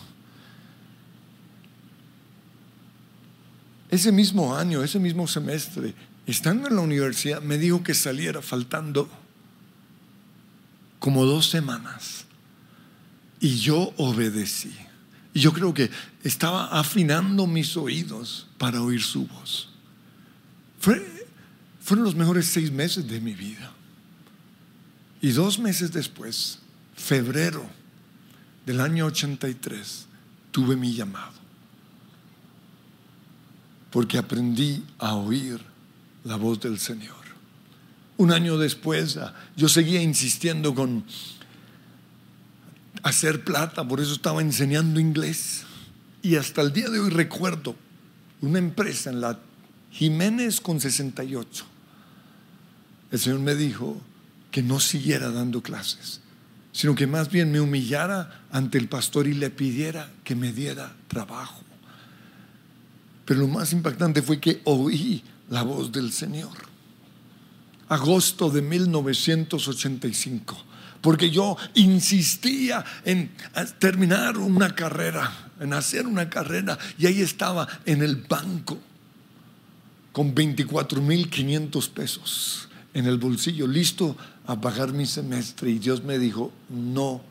Ese 3.89 4.11
mismo 4.11 4.55
año, 4.55 4.83
ese 4.83 4.99
mismo 4.99 5.27
semestre, 5.27 5.93
estando 6.25 6.67
en 6.67 6.75
la 6.75 6.81
universidad, 6.81 7.41
me 7.41 7.57
dijo 7.57 7.83
que 7.83 7.93
saliera 7.93 8.41
faltando 8.41 9.09
como 10.99 11.23
dos 11.23 11.49
semanas. 11.49 12.25
Y 13.39 13.59
yo 13.59 13.93
obedecí. 13.95 14.75
Y 15.37 15.39
yo 15.39 15.53
creo 15.53 15.71
que 15.71 15.91
estaba 16.23 16.65
afinando 16.79 17.45
mis 17.45 17.77
oídos 17.77 18.47
para 18.57 18.81
oír 18.81 19.03
su 19.03 19.27
voz. 19.27 19.69
fueron 20.79 22.03
los 22.03 22.15
mejores 22.15 22.47
seis 22.47 22.71
meses 22.71 23.07
de 23.07 23.21
mi 23.21 23.35
vida. 23.35 23.71
Y 25.21 25.29
dos 25.29 25.59
meses 25.59 25.91
después, 25.91 26.57
febrero 26.95 27.63
del 28.65 28.81
año 28.81 29.05
83, 29.05 30.07
tuve 30.49 30.75
mi 30.75 30.95
llamado 30.95 31.37
porque 33.91 34.17
aprendí 34.17 34.83
a 34.97 35.13
oír 35.13 35.61
la 36.23 36.37
voz 36.37 36.59
del 36.61 36.79
Señor. 36.79 37.15
Un 38.17 38.31
año 38.31 38.57
después 38.57 39.19
yo 39.55 39.69
seguía 39.69 40.01
insistiendo 40.01 40.73
con 40.73 41.05
hacer 43.07 43.43
plata, 43.43 43.87
por 43.87 43.99
eso 43.99 44.13
estaba 44.13 44.41
enseñando 44.41 44.99
inglés. 44.99 45.63
Y 46.21 46.35
hasta 46.35 46.61
el 46.61 46.73
día 46.73 46.89
de 46.89 46.99
hoy 46.99 47.09
recuerdo 47.09 47.75
una 48.41 48.59
empresa 48.59 49.09
en 49.09 49.21
la 49.21 49.39
Jiménez 49.91 50.61
con 50.61 50.79
68. 50.79 51.65
El 53.11 53.19
Señor 53.19 53.39
me 53.39 53.55
dijo 53.55 53.99
que 54.51 54.61
no 54.61 54.79
siguiera 54.79 55.31
dando 55.31 55.63
clases, 55.63 56.21
sino 56.71 56.93
que 56.95 57.07
más 57.07 57.31
bien 57.31 57.51
me 57.51 57.61
humillara 57.61 58.43
ante 58.51 58.77
el 58.77 58.87
pastor 58.87 59.27
y 59.27 59.33
le 59.33 59.49
pidiera 59.49 60.11
que 60.23 60.35
me 60.35 60.51
diera 60.51 60.95
trabajo. 61.07 61.63
Pero 63.25 63.39
lo 63.41 63.47
más 63.47 63.73
impactante 63.73 64.21
fue 64.21 64.39
que 64.39 64.61
oí 64.65 65.23
la 65.49 65.63
voz 65.63 65.91
del 65.91 66.11
Señor. 66.11 66.67
Agosto 67.89 68.49
de 68.49 68.61
1985. 68.61 70.66
Porque 71.07 71.29
yo 71.29 71.55
insistía 71.75 72.83
en 73.05 73.31
terminar 73.79 74.37
una 74.37 74.75
carrera, 74.75 75.51
en 75.57 75.71
hacer 75.71 76.05
una 76.05 76.29
carrera. 76.29 76.77
Y 76.97 77.05
ahí 77.05 77.21
estaba 77.21 77.65
en 77.85 78.03
el 78.03 78.17
banco 78.17 78.77
con 80.11 80.35
24.500 80.35 81.89
pesos 81.91 82.67
en 82.93 83.05
el 83.05 83.19
bolsillo, 83.19 83.67
listo 83.67 84.17
a 84.47 84.59
pagar 84.59 84.91
mi 84.91 85.05
semestre. 85.05 85.69
Y 85.69 85.79
Dios 85.79 86.03
me 86.03 86.19
dijo, 86.19 86.51
no 86.67 87.21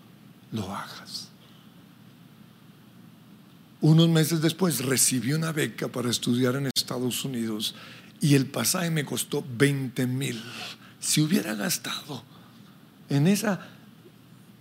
lo 0.53 0.75
hagas. 0.75 1.29
Unos 3.83 4.09
meses 4.09 4.41
después 4.41 4.87
recibí 4.87 5.35
una 5.35 5.53
beca 5.53 5.89
para 5.89 6.09
estudiar 6.09 6.57
en 6.57 6.71
Estados 6.75 7.27
Unidos 7.27 7.75
y 8.23 8.37
el 8.37 8.47
pasaje 8.47 8.91
me 8.91 9.05
costó 9.05 9.45
20 9.47 10.07
mil. 10.07 10.43
Si 10.99 11.21
hubiera 11.21 11.55
gastado 11.55 12.25
en 13.09 13.27
esa 13.27 13.61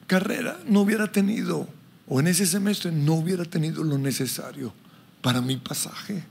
carrera, 0.08 0.60
no 0.68 0.82
hubiera 0.82 1.12
tenido, 1.12 1.68
o 2.08 2.20
en 2.20 2.28
ese 2.28 2.46
semestre, 2.46 2.92
no 2.92 3.16
hubiera 3.16 3.46
tenido 3.46 3.84
lo 3.84 3.98
necesario 3.98 4.74
para 5.22 5.42
mi 5.42 5.58
pasaje. 5.58 6.24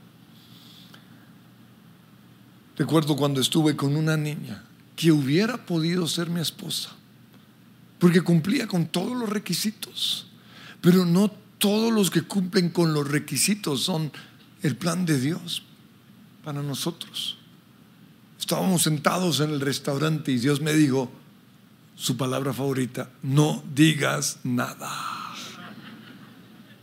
Recuerdo 2.77 3.15
cuando 3.15 3.41
estuve 3.41 3.75
con 3.75 3.95
una 3.95 4.17
niña 4.17 4.63
que 4.95 5.11
hubiera 5.11 5.65
podido 5.65 6.07
ser 6.07 6.29
mi 6.29 6.41
esposa, 6.41 6.91
porque 7.99 8.21
cumplía 8.21 8.67
con 8.67 8.85
todos 8.87 9.15
los 9.17 9.29
requisitos, 9.29 10.27
pero 10.81 11.05
no 11.05 11.31
todos 11.57 11.91
los 11.91 12.11
que 12.11 12.21
cumplen 12.21 12.69
con 12.69 12.93
los 12.93 13.07
requisitos 13.07 13.83
son 13.83 14.11
el 14.61 14.75
plan 14.75 15.05
de 15.05 15.19
Dios 15.19 15.63
para 16.43 16.61
nosotros. 16.61 17.37
Estábamos 18.39 18.83
sentados 18.83 19.39
en 19.39 19.51
el 19.51 19.61
restaurante 19.61 20.31
y 20.31 20.37
Dios 20.37 20.61
me 20.61 20.73
dijo, 20.73 21.11
su 21.95 22.17
palabra 22.17 22.53
favorita, 22.53 23.09
no 23.23 23.63
digas 23.73 24.39
nada. 24.43 24.91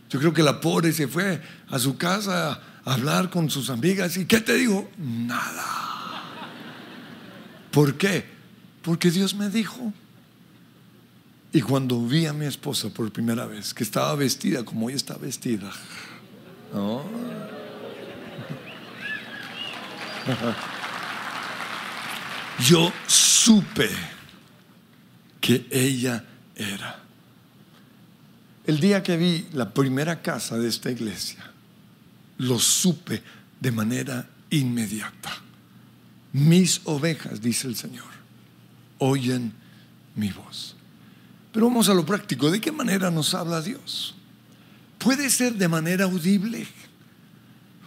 Yo 0.09 0.19
creo 0.19 0.33
que 0.33 0.43
la 0.43 0.59
pobre 0.59 0.91
se 0.91 1.07
fue 1.07 1.41
a 1.69 1.79
su 1.79 1.97
casa 1.97 2.61
a 2.85 2.93
hablar 2.93 3.29
con 3.29 3.49
sus 3.49 3.69
amigas 3.69 4.17
y 4.17 4.25
¿qué 4.25 4.41
te 4.41 4.55
dijo? 4.55 4.89
Nada. 4.97 5.63
¿Por 7.71 7.97
qué? 7.97 8.25
Porque 8.81 9.09
Dios 9.09 9.33
me 9.33 9.49
dijo. 9.49 9.93
Y 11.51 11.61
cuando 11.61 12.05
vi 12.05 12.25
a 12.25 12.33
mi 12.33 12.45
esposa 12.45 12.89
por 12.89 13.11
primera 13.11 13.45
vez, 13.45 13.73
que 13.73 13.83
estaba 13.83 14.15
vestida 14.15 14.65
como 14.65 14.89
ella 14.89 14.97
está 14.97 15.17
vestida, 15.17 15.71
yo 22.67 22.91
supe 23.07 23.89
que 25.43 25.67
ella 25.71 26.23
era. 26.55 27.03
El 28.65 28.79
día 28.79 29.03
que 29.03 29.17
vi 29.17 29.45
la 29.51 29.73
primera 29.73 30.21
casa 30.21 30.57
de 30.57 30.69
esta 30.69 30.89
iglesia, 30.89 31.51
lo 32.37 32.57
supe 32.57 33.21
de 33.59 33.71
manera 33.73 34.29
inmediata. 34.51 35.35
Mis 36.31 36.79
ovejas, 36.85 37.41
dice 37.41 37.67
el 37.67 37.75
Señor, 37.75 38.07
oyen 38.99 39.51
mi 40.15 40.29
voz. 40.31 40.77
Pero 41.51 41.67
vamos 41.67 41.89
a 41.89 41.93
lo 41.93 42.05
práctico. 42.05 42.49
¿De 42.49 42.61
qué 42.61 42.71
manera 42.71 43.11
nos 43.11 43.33
habla 43.33 43.61
Dios? 43.61 44.15
Puede 44.97 45.29
ser 45.29 45.55
de 45.55 45.67
manera 45.67 46.05
audible, 46.05 46.65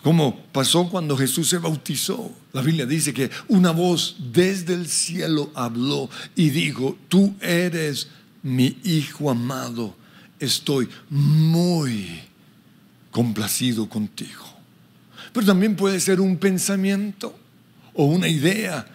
como 0.07 0.37
pasó 0.53 0.89
cuando 0.89 1.17
Jesús 1.17 1.49
se 1.49 1.59
bautizó. 1.59 2.31
La 2.53 2.63
Biblia 2.63 2.87
dice 2.87 3.13
que 3.13 3.29
una 3.49 3.73
voz 3.73 4.15
desde 4.33 4.73
el 4.73 4.87
cielo 4.87 5.51
habló 5.53 6.09
y 6.37 6.51
dijo, 6.51 6.97
tú 7.09 7.35
eres 7.41 8.07
mi 8.41 8.79
hijo 8.85 9.29
amado, 9.29 9.97
estoy 10.39 10.89
muy 11.11 12.21
complacido 13.11 13.89
contigo. 13.89 14.45
Pero 15.33 15.45
también 15.45 15.75
puede 15.75 15.99
ser 15.99 16.21
un 16.21 16.37
pensamiento 16.37 17.37
o 17.93 18.05
una 18.05 18.29
idea 18.29 18.87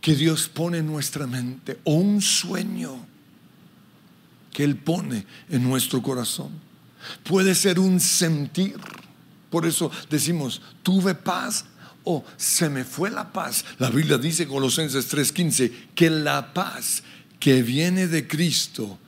que 0.00 0.14
Dios 0.14 0.48
pone 0.48 0.78
en 0.78 0.86
nuestra 0.86 1.26
mente 1.26 1.78
o 1.84 1.92
un 1.92 2.22
sueño 2.22 3.04
que 4.50 4.64
Él 4.64 4.76
pone 4.76 5.26
en 5.50 5.62
nuestro 5.62 6.00
corazón. 6.00 6.48
Puede 7.22 7.54
ser 7.54 7.78
un 7.78 8.00
sentir. 8.00 8.76
Por 9.50 9.66
eso 9.66 9.90
decimos, 10.10 10.60
tuve 10.82 11.14
paz 11.14 11.64
o 12.04 12.24
se 12.36 12.68
me 12.68 12.84
fue 12.84 13.10
la 13.10 13.32
paz. 13.32 13.64
La 13.78 13.90
Biblia 13.90 14.18
dice, 14.18 14.46
Colosenses 14.46 15.08
3:15, 15.12 15.90
que 15.94 16.10
la 16.10 16.52
paz 16.54 17.02
que 17.38 17.62
viene 17.62 18.06
de 18.06 18.26
Cristo 18.26 18.98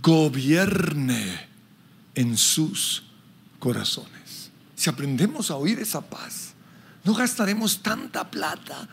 gobierne 0.00 1.48
en 2.14 2.36
sus 2.36 3.04
corazones. 3.58 4.50
Si 4.76 4.90
aprendemos 4.90 5.50
a 5.50 5.56
oír 5.56 5.78
esa 5.78 6.00
paz, 6.00 6.54
no 7.04 7.14
gastaremos 7.14 7.82
tanta 7.82 8.30
plata 8.30 8.88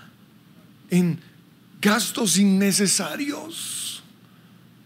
en 0.89 1.19
gastos 1.81 2.37
innecesarios 2.37 3.89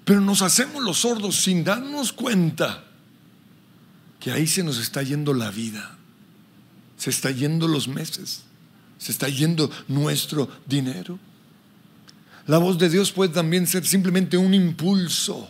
pero 0.06 0.22
nos 0.22 0.42
hacemos 0.42 0.84
los 0.84 1.00
sordos 1.00 1.38
sin 1.38 1.64
darnos 1.64 2.12
cuenta 2.12 2.84
que 4.20 4.32
ahí 4.32 4.48
se 4.48 4.64
nos 4.64 4.78
está 4.78 5.02
yendo 5.02 5.34
la 5.34 5.52
vida, 5.52 5.98
se 7.04 7.10
está 7.10 7.32
yendo 7.32 7.68
los 7.68 7.90
meses, 7.90 8.44
se 8.98 9.12
está 9.12 9.28
yendo 9.28 9.70
nuestro 9.90 10.50
dinero. 10.66 11.20
La 12.48 12.60
voz 12.60 12.78
de 12.78 12.88
Dios 12.88 13.12
puede 13.12 13.34
también 13.34 13.68
ser 13.68 13.86
simplemente 13.86 14.38
un 14.38 14.54
impulso 14.54 15.50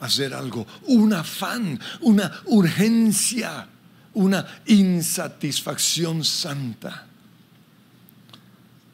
a 0.00 0.06
hacer 0.06 0.32
algo, 0.32 0.66
un 0.86 1.12
afán, 1.12 1.78
una 2.00 2.32
urgencia, 2.46 3.68
una 4.14 4.46
insatisfacción 4.64 6.24
santa. 6.24 7.06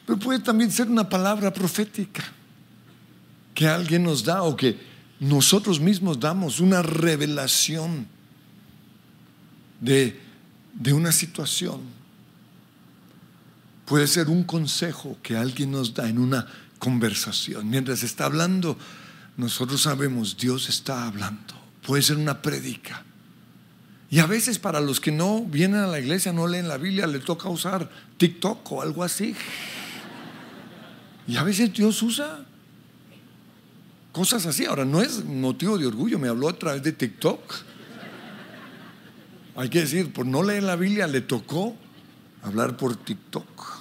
Pero 0.05 0.19
puede 0.19 0.41
también 0.41 0.73
ser 0.73 0.89
una 0.89 1.09
palabra 1.09 1.53
profética 1.53 2.25
que 3.55 3.69
alguien 3.69 4.03
nos 4.03 4.25
da 4.25 4.43
o 4.43 4.57
que 4.57 4.77
nosotros 5.21 5.79
mismos 5.79 6.19
damos 6.19 6.59
una 6.59 6.83
revelación 6.83 8.09
de, 9.81 10.19
una 10.93 11.13
situación. 11.13 12.00
Puede 13.91 14.07
ser 14.07 14.29
un 14.29 14.45
consejo 14.45 15.19
que 15.21 15.37
alguien 15.37 15.73
nos 15.73 15.95
da 15.95 16.09
en 16.09 16.21
una 16.21 16.47
conversación. 16.79 17.69
Mientras 17.69 18.05
está 18.05 18.27
hablando, 18.27 18.79
nosotros 19.37 19.83
sabemos, 19.83 20.37
Dios 20.37 20.69
está 20.69 21.09
hablando. 21.09 21.55
Puede 21.85 22.01
ser 22.01 22.17
una 22.17 22.41
prédica. 22.41 23.03
Y 24.09 24.21
a 24.21 24.27
veces 24.27 24.61
para 24.61 24.81
los 24.81 25.01
que 25.01 25.11
no 25.11 25.41
vienen 25.43 25.81
a 25.81 25.89
la 25.89 25.99
iglesia, 25.99 26.33
no 26.33 26.47
leen 26.47 26.69
la 26.69 26.77
Biblia, 26.77 27.09
le 27.09 27.19
toca 27.19 27.49
usar 27.49 27.91
TikTok 28.17 28.71
o 28.71 28.81
algo 28.81 29.03
así. 29.03 29.35
Y 31.27 31.37
a 31.37 31.43
veces 31.43 31.73
Dios 31.73 32.01
usa 32.01 32.45
cosas 34.13 34.47
así. 34.47 34.67
Ahora, 34.67 34.85
no 34.85 35.03
es 35.03 35.25
motivo 35.25 35.77
de 35.79 35.89
orgullo, 35.89 36.17
me 36.21 36.29
habló 36.29 36.49
a 36.49 36.57
través 36.57 36.85
de 36.85 36.93
TikTok. 36.93 37.41
Hay 39.57 39.69
que 39.69 39.81
decir, 39.81 40.13
por 40.13 40.27
no 40.27 40.45
leer 40.45 40.63
la 40.63 40.77
Biblia 40.77 41.09
le 41.09 41.23
tocó 41.23 41.75
hablar 42.45 42.77
por 42.77 42.95
TikTok. 42.95 43.80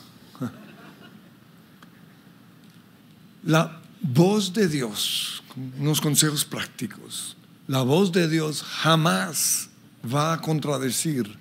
La 3.43 3.80
voz 4.02 4.54
de 4.54 4.67
Dios, 4.67 5.43
unos 5.80 6.02
consejos 6.02 6.43
prácticos. 6.43 7.38
La 7.67 7.84
voz 7.84 8.12
de 8.12 8.28
Dios 8.28 8.63
jamás 8.63 9.69
va 10.04 10.34
a 10.34 10.41
contradecir 10.41 11.38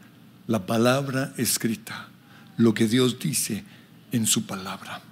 la 0.47 0.65
palabra 0.65 1.33
escrita, 1.37 2.09
lo 2.57 2.73
que 2.73 2.87
Dios 2.87 3.19
dice 3.19 3.65
en 4.13 4.27
su 4.27 4.47
palabra. 4.47 5.03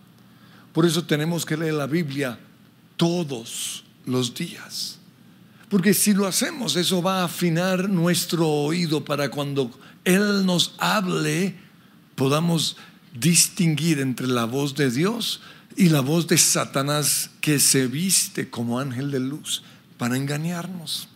Por 0.73 0.87
eso 0.87 1.05
tenemos 1.05 1.45
que 1.45 1.57
leer 1.57 1.75
la 1.75 1.87
Biblia 1.87 2.39
todos 2.97 3.85
los 4.05 4.35
días. 4.35 4.99
Porque 5.69 5.93
si 5.93 6.15
lo 6.15 6.27
hacemos, 6.27 6.77
eso 6.77 7.03
va 7.03 7.23
a 7.23 7.25
afinar 7.25 7.89
nuestro 7.89 8.49
oído 8.49 9.05
para 9.05 9.31
cuando 9.31 9.71
Él 10.05 10.47
nos 10.47 10.75
hable, 10.79 11.57
podamos 12.15 12.77
distinguir 13.13 13.99
entre 13.99 14.29
la 14.29 14.45
voz 14.45 14.77
de 14.77 14.91
Dios 14.91 15.41
y 15.77 15.91
la 15.91 16.01
voz 16.01 16.27
de 16.27 16.39
Satanás 16.39 17.31
que 17.41 17.61
se 17.61 17.87
viste 17.87 18.49
como 18.49 18.81
ángel 18.81 19.11
de 19.11 19.21
luz 19.21 19.63
para 19.99 20.17
engañarnos. 20.17 21.09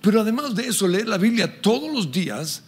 Pero 0.00 0.20
además 0.20 0.54
de 0.54 0.68
eso, 0.68 0.86
leer 0.86 1.08
la 1.08 1.18
Biblia 1.18 1.60
todos 1.60 1.92
los 1.92 2.12
días 2.12 2.62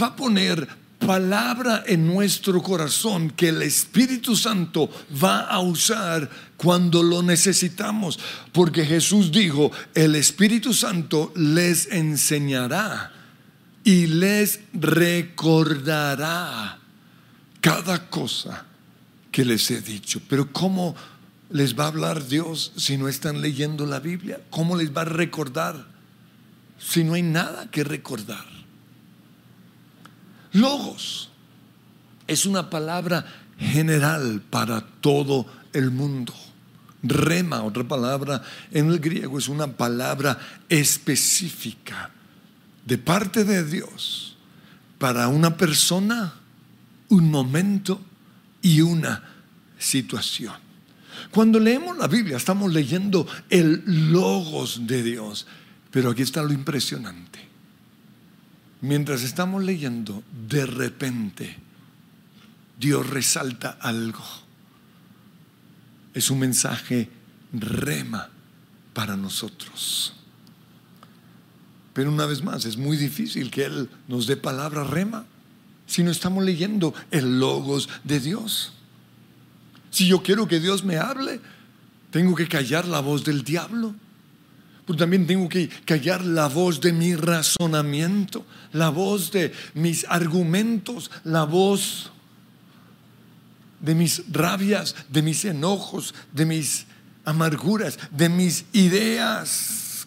va 0.00 0.08
a 0.08 0.16
poner 0.16 0.68
palabra 0.98 1.84
en 1.86 2.06
nuestro 2.06 2.62
corazón 2.62 3.30
que 3.30 3.48
el 3.48 3.62
Espíritu 3.62 4.36
Santo 4.36 4.90
va 5.22 5.40
a 5.40 5.60
usar 5.60 6.28
cuando 6.56 7.02
lo 7.02 7.22
necesitamos. 7.22 8.18
Porque 8.52 8.84
Jesús 8.84 9.32
dijo, 9.32 9.72
el 9.94 10.16
Espíritu 10.16 10.74
Santo 10.74 11.32
les 11.34 11.90
enseñará 11.90 13.12
y 13.84 14.06
les 14.06 14.60
recordará 14.74 16.78
cada 17.60 18.10
cosa 18.10 18.66
que 19.36 19.44
les 19.44 19.70
he 19.70 19.82
dicho. 19.82 20.22
Pero 20.30 20.50
¿cómo 20.50 20.96
les 21.50 21.78
va 21.78 21.84
a 21.84 21.88
hablar 21.88 22.26
Dios 22.26 22.72
si 22.74 22.96
no 22.96 23.06
están 23.06 23.42
leyendo 23.42 23.84
la 23.84 24.00
Biblia? 24.00 24.40
¿Cómo 24.48 24.76
les 24.76 24.96
va 24.96 25.02
a 25.02 25.04
recordar 25.04 25.88
si 26.78 27.04
no 27.04 27.12
hay 27.12 27.20
nada 27.20 27.70
que 27.70 27.84
recordar? 27.84 28.46
Logos 30.52 31.28
es 32.26 32.46
una 32.46 32.70
palabra 32.70 33.26
general 33.58 34.40
para 34.48 34.80
todo 35.02 35.44
el 35.74 35.90
mundo. 35.90 36.32
Rema, 37.02 37.62
otra 37.62 37.84
palabra 37.84 38.42
en 38.70 38.88
el 38.88 39.00
griego, 39.00 39.38
es 39.38 39.48
una 39.48 39.66
palabra 39.66 40.38
específica 40.70 42.10
de 42.86 42.96
parte 42.96 43.44
de 43.44 43.66
Dios 43.66 44.38
para 44.96 45.28
una 45.28 45.58
persona, 45.58 46.32
un 47.10 47.30
momento 47.30 48.00
y 48.66 48.80
una 48.80 49.22
situación. 49.78 50.54
Cuando 51.30 51.60
leemos 51.60 51.96
la 51.96 52.08
Biblia 52.08 52.36
estamos 52.36 52.72
leyendo 52.72 53.24
el 53.48 54.10
logos 54.10 54.88
de 54.88 55.04
Dios, 55.04 55.46
pero 55.92 56.10
aquí 56.10 56.22
está 56.22 56.42
lo 56.42 56.52
impresionante. 56.52 57.38
Mientras 58.80 59.22
estamos 59.22 59.62
leyendo, 59.62 60.24
de 60.48 60.66
repente 60.66 61.56
Dios 62.76 63.08
resalta 63.08 63.78
algo. 63.80 64.24
Es 66.12 66.28
un 66.30 66.40
mensaje 66.40 67.08
rema 67.52 68.30
para 68.94 69.16
nosotros. 69.16 70.12
Pero 71.92 72.10
una 72.10 72.26
vez 72.26 72.42
más, 72.42 72.64
es 72.64 72.76
muy 72.76 72.96
difícil 72.96 73.52
que 73.52 73.64
Él 73.64 73.88
nos 74.08 74.26
dé 74.26 74.36
palabra 74.36 74.82
rema 74.82 75.24
si 75.86 76.02
no 76.02 76.10
estamos 76.10 76.44
leyendo 76.44 76.94
el 77.10 77.38
logos 77.38 77.88
de 78.04 78.20
Dios? 78.20 78.72
Si 79.90 80.06
yo 80.06 80.22
quiero 80.22 80.46
que 80.46 80.60
Dios 80.60 80.84
me 80.84 80.98
hable, 80.98 81.40
tengo 82.10 82.34
que 82.34 82.48
callar 82.48 82.86
la 82.86 83.00
voz 83.00 83.24
del 83.24 83.42
diablo. 83.42 83.94
Pero 84.86 84.98
también 84.98 85.26
tengo 85.26 85.48
que 85.48 85.68
callar 85.84 86.24
la 86.24 86.48
voz 86.48 86.80
de 86.80 86.92
mi 86.92 87.16
razonamiento, 87.16 88.44
la 88.72 88.90
voz 88.90 89.32
de 89.32 89.52
mis 89.74 90.04
argumentos, 90.08 91.10
la 91.24 91.44
voz 91.44 92.12
de 93.80 93.94
mis 93.94 94.22
rabias, 94.30 94.94
de 95.08 95.22
mis 95.22 95.44
enojos, 95.44 96.14
de 96.32 96.44
mis 96.44 96.86
amarguras, 97.24 97.98
de 98.10 98.28
mis 98.28 98.66
ideas 98.72 100.06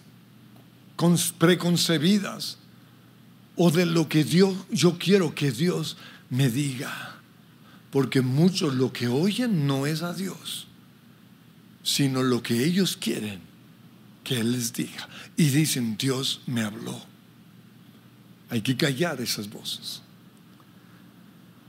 preconcebidas 1.37 2.58
o 3.61 3.71
de 3.71 3.85
lo 3.85 4.07
que 4.07 4.23
Dios, 4.23 4.55
yo 4.71 4.97
quiero 4.97 5.35
que 5.35 5.51
Dios 5.51 5.97
me 6.29 6.49
diga. 6.49 7.17
Porque 7.91 8.21
muchos 8.21 8.73
lo 8.73 8.93
que 8.93 9.09
oyen 9.09 9.67
no 9.67 9.85
es 9.85 10.01
a 10.01 10.13
Dios, 10.13 10.67
sino 11.83 12.23
lo 12.23 12.41
que 12.41 12.63
ellos 12.63 12.95
quieren 12.95 13.41
que 14.23 14.39
Él 14.39 14.53
les 14.53 14.71
diga. 14.71 15.09
Y 15.35 15.49
dicen, 15.49 15.97
Dios 15.97 16.39
me 16.47 16.61
habló. 16.61 17.01
Hay 18.49 18.61
que 18.61 18.77
callar 18.77 19.19
esas 19.19 19.49
voces. 19.49 20.03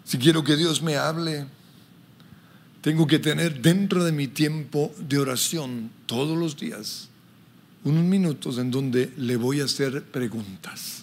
Si 0.04 0.16
quiero 0.16 0.44
que 0.44 0.54
Dios 0.54 0.82
me 0.82 0.94
hable, 0.94 1.46
tengo 2.82 3.08
que 3.08 3.18
tener 3.18 3.60
dentro 3.60 4.04
de 4.04 4.12
mi 4.12 4.28
tiempo 4.28 4.94
de 4.96 5.18
oración 5.18 5.90
todos 6.06 6.38
los 6.38 6.56
días 6.56 7.08
unos 7.82 8.04
minutos 8.04 8.58
en 8.58 8.70
donde 8.70 9.12
le 9.16 9.34
voy 9.36 9.60
a 9.60 9.64
hacer 9.64 10.04
preguntas. 10.04 10.99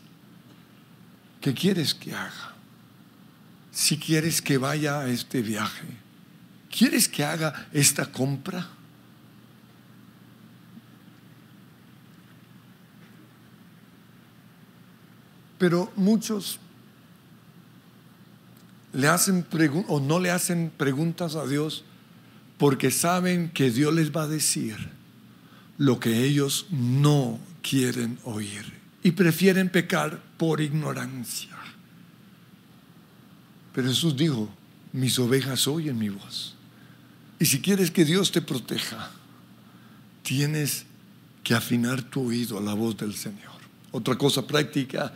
¿Qué 1.48 1.54
quieres 1.54 1.94
que 1.94 2.14
haga? 2.14 2.56
Si 3.72 3.98
quieres 3.98 4.42
que 4.42 4.58
vaya 4.58 5.00
a 5.00 5.08
este 5.08 5.42
viaje, 5.42 5.88
¿quieres 6.70 7.08
que 7.08 7.24
haga 7.24 7.70
esta 7.72 8.12
compra? 8.12 8.68
Pero 15.58 15.90
muchos 15.96 16.60
le 18.92 19.08
hacen 19.08 19.48
o 19.88 20.02
no 20.02 20.20
le 20.20 20.32
hacen 20.32 20.70
preguntas 20.76 21.36
a 21.36 21.48
Dios 21.48 21.86
porque 22.58 22.92
saben 22.92 23.52
que 23.52 23.72
Dios 23.72 23.94
les 23.94 24.12
va 24.12 24.24
a 24.24 24.28
decir 24.28 24.76
lo 25.78 25.98
que 26.02 26.26
ellos 26.26 26.66
no 26.72 27.40
quieren 27.62 28.20
oír 28.26 28.74
y 29.02 29.12
prefieren 29.12 29.70
pecar 29.70 30.27
por 30.38 30.62
ignorancia. 30.62 31.56
Pero 33.74 33.90
Jesús 33.90 34.16
dijo, 34.16 34.50
mis 34.94 35.20
ovejas 35.20 35.68
oyen 35.68 35.98
mi 35.98 36.10
voz. 36.10 36.56
Y 37.40 37.46
si 37.46 37.62
quieres 37.62 37.92
que 37.92 38.06
Dios 38.06 38.32
te 38.32 38.42
proteja, 38.42 39.12
tienes 40.24 40.86
que 41.44 41.54
afinar 41.54 42.02
tu 42.02 42.28
oído 42.28 42.58
a 42.58 42.62
la 42.62 42.74
voz 42.74 42.98
del 42.98 43.14
Señor. 43.14 43.58
Otra 43.92 44.18
cosa 44.18 44.46
práctica, 44.46 45.14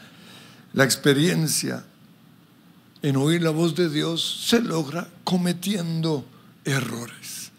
la 0.74 0.84
experiencia 0.84 1.84
en 3.02 3.16
oír 3.16 3.42
la 3.42 3.50
voz 3.50 3.76
de 3.76 3.90
Dios 3.90 4.44
se 4.46 4.62
logra 4.62 5.10
cometiendo 5.24 6.26
errores. 6.64 7.52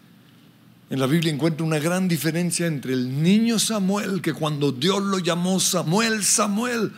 En 0.89 0.99
la 0.99 1.07
Biblia 1.07 1.33
encuentro 1.33 1.65
una 1.65 1.79
gran 1.79 2.07
diferencia 2.07 2.65
entre 2.65 2.93
el 2.93 3.21
niño 3.21 3.59
Samuel, 3.59 4.21
que 4.21 4.33
cuando 4.33 4.71
Dios 4.71 5.01
lo 5.03 5.19
llamó 5.19 5.59
Samuel, 5.59 6.23
Samuel, 6.23 6.93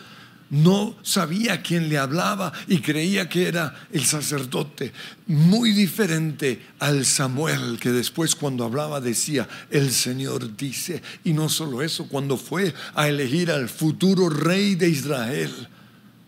no 0.50 0.96
sabía 1.02 1.62
quién 1.64 1.90
le 1.90 1.98
hablaba 1.98 2.54
y 2.68 2.80
creía 2.80 3.28
que 3.28 3.48
era 3.48 3.88
el 3.92 4.06
sacerdote. 4.06 4.94
Muy 5.28 5.72
diferente 5.72 6.62
al 6.80 7.06
Samuel 7.06 7.80
que 7.80 7.92
después 7.92 8.36
cuando 8.36 8.64
hablaba 8.64 9.02
decía, 9.02 9.48
el 9.72 9.92
Señor 9.92 10.56
dice. 10.56 11.02
Y 11.24 11.34
no 11.34 11.50
solo 11.50 11.82
eso, 11.82 12.08
cuando 12.08 12.38
fue 12.38 12.74
a 12.94 13.08
elegir 13.08 13.50
al 13.50 13.70
futuro 13.70 14.30
rey 14.30 14.76
de 14.76 14.90
Israel, 14.90 15.52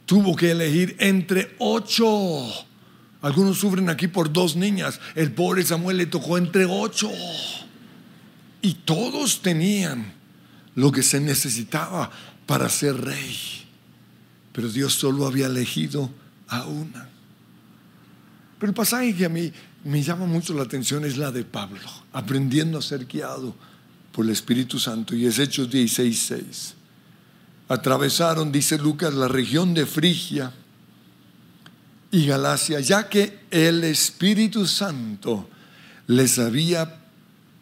tuvo 0.06 0.36
que 0.36 0.52
elegir 0.52 0.96
entre 1.00 1.56
ocho. 1.60 2.48
Algunos 3.22 3.60
sufren 3.60 3.90
aquí 3.90 4.08
por 4.08 4.34
dos 4.34 4.56
niñas. 4.56 5.00
El 5.14 5.32
pobre 5.32 5.64
Samuel 5.64 5.98
le 5.98 6.06
tocó 6.08 6.38
entre 6.38 6.66
ocho. 6.66 7.12
Y 8.64 8.74
todos 8.74 9.42
tenían 9.44 10.14
lo 10.74 10.92
que 10.92 11.04
se 11.04 11.20
necesitaba 11.20 12.10
para 12.48 12.70
ser 12.70 13.00
rey. 13.00 13.67
Pero 14.58 14.70
Dios 14.70 14.94
solo 14.94 15.28
había 15.28 15.46
elegido 15.46 16.10
a 16.48 16.66
una. 16.66 17.08
Pero 18.58 18.72
el 18.72 18.74
pasaje 18.74 19.16
que 19.16 19.26
a 19.26 19.30
mí 19.30 19.54
me 19.84 20.02
llama 20.02 20.26
mucho 20.26 20.52
la 20.56 20.64
atención 20.64 21.06
es 21.06 21.16
la 21.16 21.32
de 21.32 21.44
Pablo, 21.44 21.88
aprendiendo 22.12 22.80
a 22.80 22.82
ser 22.82 23.06
guiado 23.06 23.56
por 24.12 24.26
el 24.26 24.32
Espíritu 24.32 24.80
Santo, 24.80 25.16
y 25.16 25.28
es 25.28 25.38
Hechos 25.38 25.70
16:6. 25.70 26.74
Atravesaron, 27.70 28.52
dice 28.52 28.80
Lucas, 28.80 29.14
la 29.14 29.28
región 29.28 29.76
de 29.76 29.86
Frigia 29.86 30.52
y 32.10 32.26
Galacia, 32.26 32.80
ya 32.80 33.08
que 33.10 33.42
el 33.52 33.84
Espíritu 33.84 34.66
Santo 34.66 35.48
les 36.08 36.40
había 36.40 36.98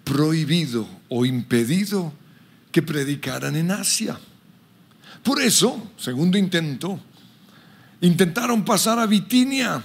prohibido 0.05 0.87
o 1.09 1.25
impedido 1.25 2.13
que 2.71 2.81
predicaran 2.81 3.57
en 3.57 3.71
Asia. 3.71 4.17
Por 5.25 5.41
eso, 5.41 5.91
segundo 5.97 6.37
intento, 6.37 6.99
intentaron 8.01 8.63
pasar 8.63 8.99
a 8.99 9.07
Bitinia, 9.07 9.83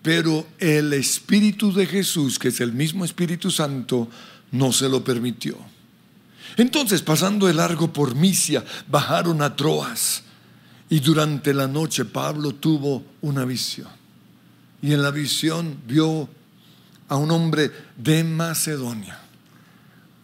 pero 0.00 0.46
el 0.60 0.92
Espíritu 0.92 1.72
de 1.72 1.86
Jesús, 1.86 2.38
que 2.38 2.48
es 2.48 2.60
el 2.60 2.72
mismo 2.72 3.04
Espíritu 3.04 3.50
Santo, 3.50 4.08
no 4.52 4.72
se 4.72 4.88
lo 4.88 5.02
permitió. 5.02 5.58
Entonces, 6.56 7.02
pasando 7.02 7.48
de 7.48 7.54
largo 7.54 7.92
por 7.92 8.14
Misia, 8.14 8.64
bajaron 8.86 9.42
a 9.42 9.56
Troas 9.56 10.22
y 10.88 11.00
durante 11.00 11.52
la 11.52 11.66
noche 11.66 12.04
Pablo 12.04 12.54
tuvo 12.54 13.02
una 13.22 13.44
visión. 13.44 13.88
Y 14.80 14.92
en 14.92 15.02
la 15.02 15.10
visión 15.10 15.80
vio 15.84 16.28
a 17.08 17.16
un 17.16 17.32
hombre 17.32 17.72
de 17.96 18.22
Macedonia 18.22 19.18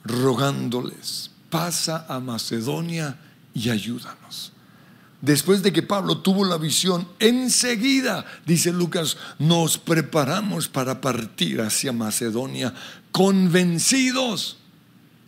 rogándoles, 0.04 1.32
pasa 1.50 2.06
a 2.08 2.20
Macedonia 2.20 3.18
y 3.54 3.70
ayúdanos. 3.70 4.52
Después 5.20 5.62
de 5.62 5.72
que 5.72 5.82
Pablo 5.82 6.18
tuvo 6.18 6.46
la 6.46 6.56
visión, 6.56 7.06
enseguida, 7.18 8.24
dice 8.46 8.72
Lucas, 8.72 9.18
nos 9.38 9.76
preparamos 9.76 10.68
para 10.68 11.00
partir 11.00 11.60
hacia 11.60 11.92
Macedonia, 11.92 12.72
convencidos 13.12 14.56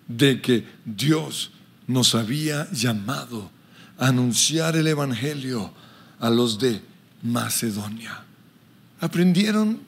de 0.08 0.40
que 0.40 0.66
Dios 0.84 1.50
nos 1.86 2.14
había 2.14 2.70
llamado 2.72 3.50
a 3.98 4.08
anunciar 4.08 4.76
el 4.76 4.86
Evangelio 4.86 5.72
a 6.18 6.30
los 6.30 6.58
de 6.58 6.80
Macedonia. 7.22 8.24
Aprendieron 9.00 9.80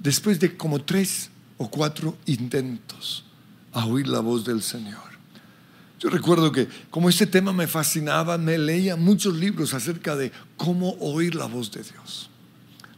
después 0.00 0.40
de 0.40 0.56
como 0.56 0.82
tres 0.82 1.30
o 1.58 1.70
cuatro 1.70 2.18
intentos 2.26 3.24
a 3.72 3.86
oír 3.86 4.08
la 4.08 4.20
voz 4.20 4.44
del 4.44 4.62
Señor. 4.62 5.11
Yo 6.02 6.10
recuerdo 6.10 6.50
que 6.50 6.66
como 6.90 7.08
este 7.08 7.28
tema 7.28 7.52
me 7.52 7.68
fascinaba, 7.68 8.36
me 8.36 8.58
leía 8.58 8.96
muchos 8.96 9.36
libros 9.36 9.72
acerca 9.72 10.16
de 10.16 10.32
cómo 10.56 10.96
oír 10.98 11.36
la 11.36 11.46
voz 11.46 11.70
de 11.70 11.84
Dios. 11.84 12.28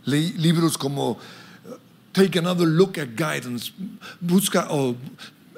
Leí 0.07 0.33
libros 0.33 0.79
como 0.79 1.11
uh, 1.11 1.19
Take 2.13 2.39
Another 2.39 2.67
Look 2.67 2.99
at 2.99 3.09
Guidance, 3.15 3.73
busca 4.21 4.69
o 4.71 4.93
eh, 4.93 4.97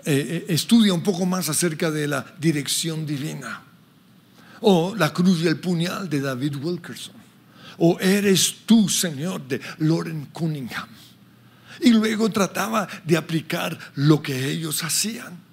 eh, 0.04 0.46
estudia 0.48 0.92
un 0.92 1.04
poco 1.04 1.24
más 1.24 1.48
acerca 1.48 1.88
de 1.92 2.08
la 2.08 2.26
dirección 2.40 3.06
divina. 3.06 3.62
O 4.62 4.96
La 4.96 5.12
cruz 5.12 5.40
y 5.42 5.46
el 5.46 5.60
puñal 5.60 6.10
de 6.10 6.22
David 6.22 6.56
Wilkerson. 6.56 7.14
O 7.78 7.96
Eres 8.00 8.56
tú, 8.66 8.88
Señor, 8.88 9.46
de 9.46 9.60
Lauren 9.78 10.30
Cunningham. 10.32 10.88
Y 11.80 11.90
luego 11.90 12.28
trataba 12.28 12.88
de 13.04 13.16
aplicar 13.16 13.78
lo 13.94 14.20
que 14.20 14.50
ellos 14.50 14.82
hacían. 14.82 15.45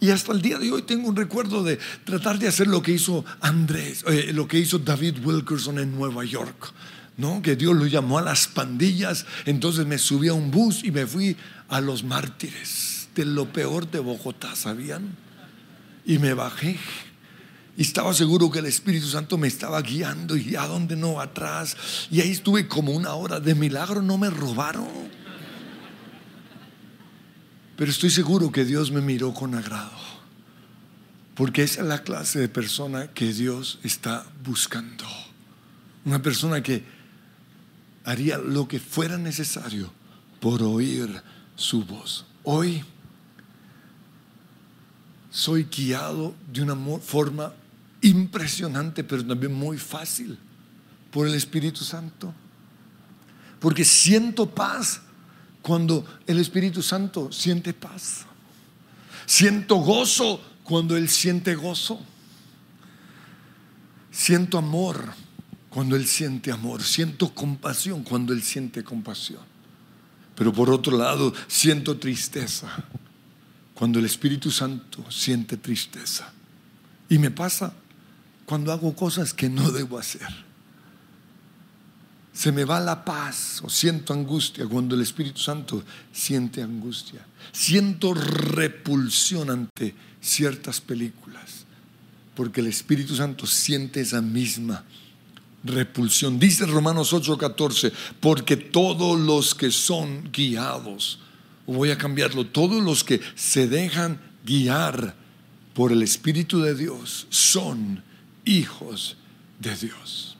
Y 0.00 0.10
hasta 0.10 0.32
el 0.32 0.42
día 0.42 0.58
de 0.58 0.70
hoy 0.70 0.82
tengo 0.82 1.08
un 1.08 1.16
recuerdo 1.16 1.64
de 1.64 1.78
tratar 2.04 2.38
de 2.38 2.48
hacer 2.48 2.68
lo 2.68 2.82
que 2.82 2.92
hizo 2.92 3.24
Andrés, 3.40 4.04
eh, 4.06 4.30
lo 4.32 4.46
que 4.46 4.58
hizo 4.58 4.78
David 4.78 5.16
Wilkerson 5.24 5.78
en 5.78 5.96
Nueva 5.96 6.24
York. 6.24 6.72
¿no? 7.16 7.42
Que 7.42 7.56
Dios 7.56 7.76
lo 7.76 7.86
llamó 7.86 8.18
a 8.18 8.22
las 8.22 8.46
pandillas. 8.46 9.26
Entonces 9.44 9.86
me 9.86 9.98
subí 9.98 10.28
a 10.28 10.34
un 10.34 10.50
bus 10.50 10.84
y 10.84 10.92
me 10.92 11.06
fui 11.06 11.36
a 11.68 11.80
los 11.80 12.04
mártires 12.04 13.08
de 13.14 13.24
lo 13.24 13.52
peor 13.52 13.90
de 13.90 13.98
Bogotá, 13.98 14.54
¿sabían? 14.54 15.16
Y 16.06 16.18
me 16.18 16.32
bajé. 16.32 16.78
Y 17.76 17.82
estaba 17.82 18.14
seguro 18.14 18.50
que 18.50 18.60
el 18.60 18.66
Espíritu 18.66 19.08
Santo 19.08 19.36
me 19.36 19.48
estaba 19.48 19.82
guiando 19.82 20.36
y 20.36 20.54
a 20.56 20.66
dónde 20.66 20.96
no, 20.96 21.20
atrás. 21.20 21.76
Y 22.10 22.20
ahí 22.20 22.30
estuve 22.30 22.68
como 22.68 22.92
una 22.92 23.14
hora. 23.14 23.40
De 23.40 23.54
milagro 23.54 24.00
no 24.00 24.16
me 24.16 24.30
robaron. 24.30 24.86
Pero 27.78 27.92
estoy 27.92 28.10
seguro 28.10 28.50
que 28.50 28.64
Dios 28.64 28.90
me 28.90 29.00
miró 29.00 29.32
con 29.32 29.54
agrado. 29.54 29.92
Porque 31.36 31.62
esa 31.62 31.82
es 31.82 31.86
la 31.86 32.02
clase 32.02 32.40
de 32.40 32.48
persona 32.48 33.06
que 33.06 33.32
Dios 33.32 33.78
está 33.84 34.26
buscando. 34.44 35.04
Una 36.04 36.20
persona 36.20 36.60
que 36.60 36.82
haría 38.04 38.36
lo 38.36 38.66
que 38.66 38.80
fuera 38.80 39.16
necesario 39.16 39.92
por 40.40 40.60
oír 40.64 41.22
su 41.54 41.84
voz. 41.84 42.26
Hoy 42.42 42.82
soy 45.30 45.68
guiado 45.70 46.34
de 46.52 46.62
una 46.62 46.74
forma 46.98 47.52
impresionante, 48.02 49.04
pero 49.04 49.24
también 49.24 49.54
muy 49.54 49.78
fácil 49.78 50.36
por 51.12 51.28
el 51.28 51.34
Espíritu 51.34 51.84
Santo. 51.84 52.34
Porque 53.60 53.84
siento 53.84 54.50
paz 54.50 55.02
cuando 55.62 56.04
el 56.26 56.38
Espíritu 56.38 56.82
Santo 56.82 57.30
siente 57.32 57.72
paz. 57.72 58.26
Siento 59.26 59.76
gozo 59.76 60.40
cuando 60.62 60.96
Él 60.96 61.08
siente 61.08 61.54
gozo. 61.54 62.00
Siento 64.10 64.58
amor 64.58 65.12
cuando 65.68 65.96
Él 65.96 66.06
siente 66.06 66.50
amor. 66.50 66.82
Siento 66.82 67.34
compasión 67.34 68.02
cuando 68.02 68.32
Él 68.32 68.42
siente 68.42 68.82
compasión. 68.82 69.42
Pero 70.34 70.52
por 70.52 70.70
otro 70.70 70.96
lado, 70.96 71.34
siento 71.46 71.98
tristeza 71.98 72.84
cuando 73.74 73.98
el 73.98 74.06
Espíritu 74.06 74.50
Santo 74.50 75.08
siente 75.10 75.56
tristeza. 75.56 76.32
Y 77.08 77.18
me 77.18 77.30
pasa 77.30 77.74
cuando 78.46 78.72
hago 78.72 78.94
cosas 78.94 79.34
que 79.34 79.48
no 79.48 79.70
debo 79.70 79.98
hacer 79.98 80.47
se 82.38 82.52
me 82.52 82.64
va 82.64 82.78
la 82.78 83.04
paz 83.04 83.60
o 83.64 83.68
siento 83.68 84.12
angustia 84.12 84.64
cuando 84.64 84.94
el 84.94 85.00
Espíritu 85.00 85.40
Santo 85.40 85.82
siente 86.12 86.62
angustia. 86.62 87.26
Siento 87.50 88.14
repulsión 88.14 89.50
ante 89.50 89.92
ciertas 90.20 90.80
películas 90.80 91.66
porque 92.36 92.60
el 92.60 92.68
Espíritu 92.68 93.16
Santo 93.16 93.44
siente 93.44 94.00
esa 94.00 94.22
misma 94.22 94.84
repulsión. 95.64 96.38
Dice 96.38 96.64
Romanos 96.64 97.12
8:14, 97.12 97.92
porque 98.20 98.56
todos 98.56 99.18
los 99.18 99.56
que 99.56 99.72
son 99.72 100.30
guiados, 100.30 101.18
voy 101.66 101.90
a 101.90 101.98
cambiarlo, 101.98 102.46
todos 102.46 102.80
los 102.80 103.02
que 103.02 103.20
se 103.34 103.66
dejan 103.66 104.20
guiar 104.46 105.16
por 105.74 105.90
el 105.90 106.02
Espíritu 106.02 106.60
de 106.60 106.76
Dios 106.76 107.26
son 107.30 108.04
hijos 108.44 109.16
de 109.58 109.74
Dios. 109.74 110.37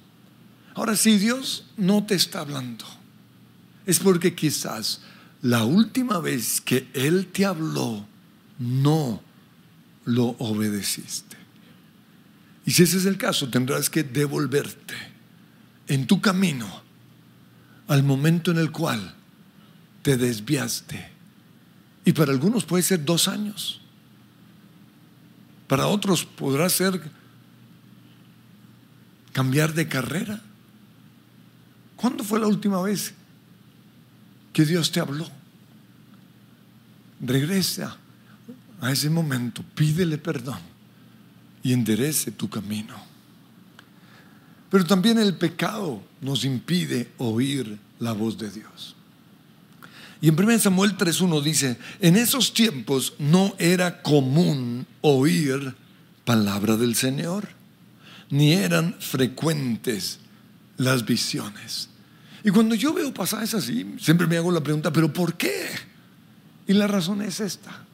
Ahora, 0.78 0.94
si 0.94 1.18
Dios 1.18 1.64
no 1.76 2.06
te 2.06 2.14
está 2.14 2.38
hablando, 2.38 2.84
es 3.84 3.98
porque 3.98 4.36
quizás 4.36 5.00
la 5.42 5.64
última 5.64 6.20
vez 6.20 6.60
que 6.60 6.86
Él 6.94 7.26
te 7.32 7.44
habló, 7.44 8.06
no 8.60 9.20
lo 10.04 10.36
obedeciste. 10.38 11.36
Y 12.64 12.70
si 12.70 12.84
ese 12.84 12.98
es 12.98 13.06
el 13.06 13.18
caso, 13.18 13.50
tendrás 13.50 13.90
que 13.90 14.04
devolverte 14.04 14.94
en 15.88 16.06
tu 16.06 16.20
camino 16.20 16.80
al 17.88 18.04
momento 18.04 18.52
en 18.52 18.58
el 18.58 18.70
cual 18.70 19.16
te 20.02 20.16
desviaste. 20.16 21.10
Y 22.04 22.12
para 22.12 22.30
algunos 22.30 22.64
puede 22.64 22.84
ser 22.84 23.04
dos 23.04 23.26
años. 23.26 23.80
Para 25.66 25.88
otros 25.88 26.24
podrá 26.24 26.68
ser 26.68 27.02
cambiar 29.32 29.74
de 29.74 29.88
carrera. 29.88 30.44
¿Cuándo 31.98 32.22
fue 32.22 32.38
la 32.38 32.46
última 32.46 32.80
vez 32.80 33.12
que 34.52 34.64
Dios 34.64 34.92
te 34.92 35.00
habló? 35.00 35.26
Regresa 37.20 37.96
a 38.80 38.92
ese 38.92 39.10
momento, 39.10 39.64
pídele 39.74 40.16
perdón 40.16 40.60
y 41.60 41.72
enderece 41.72 42.30
tu 42.30 42.48
camino. 42.48 42.94
Pero 44.70 44.86
también 44.86 45.18
el 45.18 45.34
pecado 45.34 46.00
nos 46.20 46.44
impide 46.44 47.10
oír 47.18 47.76
la 47.98 48.12
voz 48.12 48.38
de 48.38 48.52
Dios. 48.52 48.94
Y 50.20 50.28
en 50.28 50.38
1 50.38 50.60
Samuel 50.60 50.96
3.1 50.96 51.42
dice, 51.42 51.78
en 51.98 52.16
esos 52.16 52.54
tiempos 52.54 53.14
no 53.18 53.56
era 53.58 54.02
común 54.02 54.86
oír 55.00 55.74
palabra 56.24 56.76
del 56.76 56.94
Señor, 56.94 57.48
ni 58.30 58.52
eran 58.52 58.94
frecuentes 59.00 60.20
las 60.78 61.04
visiones. 61.04 61.90
Y 62.42 62.50
cuando 62.50 62.74
yo 62.74 62.94
veo 62.94 63.12
pasajes 63.12 63.52
así, 63.52 63.94
siempre 64.00 64.26
me 64.26 64.36
hago 64.38 64.50
la 64.50 64.62
pregunta, 64.62 64.92
¿pero 64.92 65.12
por 65.12 65.34
qué? 65.36 65.66
Y 66.66 66.72
la 66.72 66.86
razón 66.86 67.20
es 67.20 67.40
esta, 67.40 67.84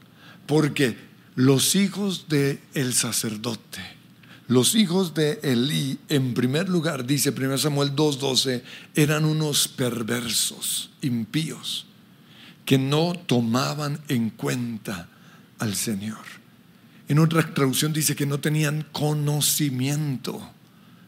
porque 0.46 0.96
los 1.34 1.74
hijos 1.74 2.28
del 2.28 2.60
el 2.74 2.94
sacerdote 2.94 3.80
Los 4.46 4.74
hijos 4.74 5.14
de 5.14 5.40
Elí, 5.42 5.98
en 6.10 6.34
primer 6.34 6.68
lugar, 6.68 7.06
dice 7.06 7.30
1 7.30 7.56
Samuel 7.56 7.96
2.12, 7.96 8.62
eran 8.94 9.24
unos 9.24 9.68
perversos, 9.68 10.90
impíos, 11.00 11.86
que 12.66 12.76
no 12.76 13.14
tomaban 13.14 14.00
en 14.08 14.28
cuenta 14.28 15.08
al 15.58 15.74
Señor. 15.74 16.18
En 17.08 17.20
otra 17.20 17.54
traducción 17.54 17.94
dice 17.94 18.14
que 18.14 18.26
no 18.26 18.38
tenían 18.38 18.86
conocimiento 18.92 20.46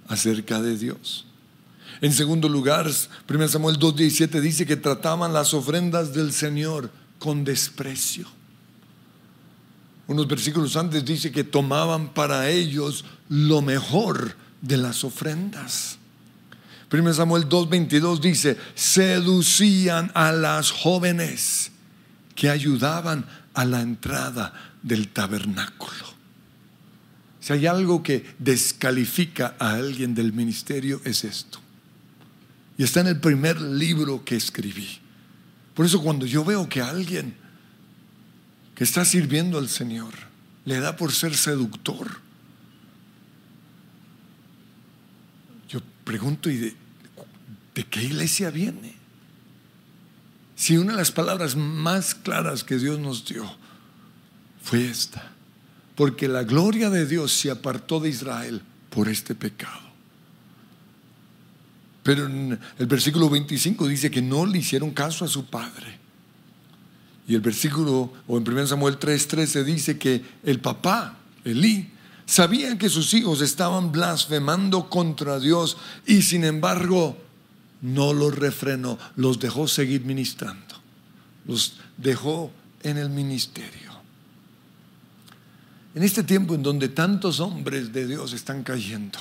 acerca 0.09 0.63
de 0.63 0.79
Dios. 0.79 1.26
En 2.01 2.13
segundo 2.13 2.49
lugar, 2.49 2.87
1 2.87 3.49
Samuel 3.49 3.79
2.17 3.79 4.41
dice 4.41 4.67
que 4.67 4.77
trataban 4.77 5.33
las 5.33 5.55
ofrendas 5.55 6.13
del 6.13 6.33
Señor 6.33 6.91
con 7.19 7.45
desprecio. 7.45 8.27
Unos 10.07 10.29
versículos 10.29 10.77
antes 10.77 11.05
dice 11.05 11.33
que 11.33 11.43
tomaban 11.43 12.13
para 12.13 12.49
ellos 12.49 13.05
lo 13.29 13.63
mejor 13.63 14.37
de 14.61 14.77
las 14.77 15.05
ofrendas. 15.05 15.99
1 16.93 17.15
Samuel 17.15 17.49
2.22 17.49 18.21
dice, 18.21 18.57
seducían 18.75 20.13
a 20.15 20.31
las 20.31 20.71
jóvenes 20.71 21.73
que 22.37 22.49
ayudaban 22.49 23.27
a 23.55 23.65
la 23.65 23.81
entrada 23.81 24.53
del 24.83 25.09
tabernáculo. 25.09 26.15
Si 27.41 27.53
hay 27.53 27.67
algo 27.67 28.03
que 28.03 28.35
descalifica 28.39 29.57
a 29.59 29.73
alguien 29.75 30.15
del 30.15 30.33
ministerio 30.33 31.01
es 31.05 31.25
esto. 31.25 31.66
Y 32.79 32.85
está 32.85 33.01
en 33.01 33.09
el 33.09 33.21
primer 33.21 33.61
libro 33.61 34.25
que 34.25 34.37
escribí. 34.37 34.99
Por 35.75 35.87
eso 35.87 36.03
cuando 36.03 36.27
yo 36.27 36.45
veo 36.45 36.69
que 36.69 36.81
alguien 36.81 37.35
que 38.75 38.85
está 38.85 39.05
sirviendo 39.05 39.59
al 39.59 39.69
Señor 39.69 40.13
le 40.65 40.81
da 40.81 40.97
por 40.97 41.13
ser 41.13 41.37
seductor, 41.37 42.21
yo 45.69 45.81
pregunto, 46.05 46.51
¿y 46.51 46.57
de, 46.57 46.77
de 47.75 47.85
qué 47.85 48.03
iglesia 48.03 48.51
viene? 48.51 48.95
Si 50.55 50.77
una 50.77 50.93
de 50.93 50.99
las 50.99 51.13
palabras 51.13 51.57
más 51.57 52.15
claras 52.15 52.65
que 52.65 52.79
Dios 52.79 52.99
nos 52.99 53.25
dio 53.27 53.45
fue 54.63 54.87
esta, 54.87 55.33
porque 55.95 56.29
la 56.29 56.45
gloria 56.45 56.91
de 56.91 57.07
Dios 57.07 57.33
se 57.33 57.51
apartó 57.51 58.01
de 58.01 58.11
Israel 58.11 58.63
por 58.91 59.09
este 59.09 59.35
pecado. 59.35 59.86
Pero 62.07 62.27
en 62.27 62.57
el 62.79 62.87
versículo 62.87 63.29
25 63.29 63.89
dice 63.89 64.13
que 64.13 64.23
no 64.23 64.47
le 64.47 64.59
hicieron 64.59 64.93
caso 64.93 65.25
a 65.25 65.29
su 65.29 65.47
padre. 65.47 65.99
Y 67.27 67.35
el 67.35 67.41
versículo, 67.41 68.13
o 68.29 68.39
en 68.39 68.49
1 68.49 68.69
Samuel 68.69 68.97
3:13 68.97 69.65
dice 69.65 69.99
que 69.99 70.23
el 70.45 70.61
papá, 70.61 71.19
Elí, 71.45 71.91
sabía 72.25 72.79
que 72.79 72.89
sus 72.89 73.13
hijos 73.13 73.41
estaban 73.41 73.91
blasfemando 73.91 74.89
contra 74.89 75.41
Dios 75.41 75.79
y 76.07 76.23
sin 76.23 76.45
embargo 76.45 77.19
no 77.83 78.13
los 78.13 78.39
refrenó, 78.39 79.01
los 79.17 79.41
dejó 79.41 79.67
seguir 79.67 80.05
ministrando, 80.05 80.77
los 81.45 81.81
dejó 81.97 82.53
en 82.85 82.99
el 82.99 83.11
ministerio. 83.11 83.91
En 85.97 86.05
este 86.05 86.23
tiempo 86.23 86.55
en 86.55 86.63
donde 86.63 86.89
tantos 86.89 87.41
hombres 87.41 87.93
de 87.93 88.07
Dios 88.07 88.33
están 88.33 88.63
cayendo, 88.63 89.19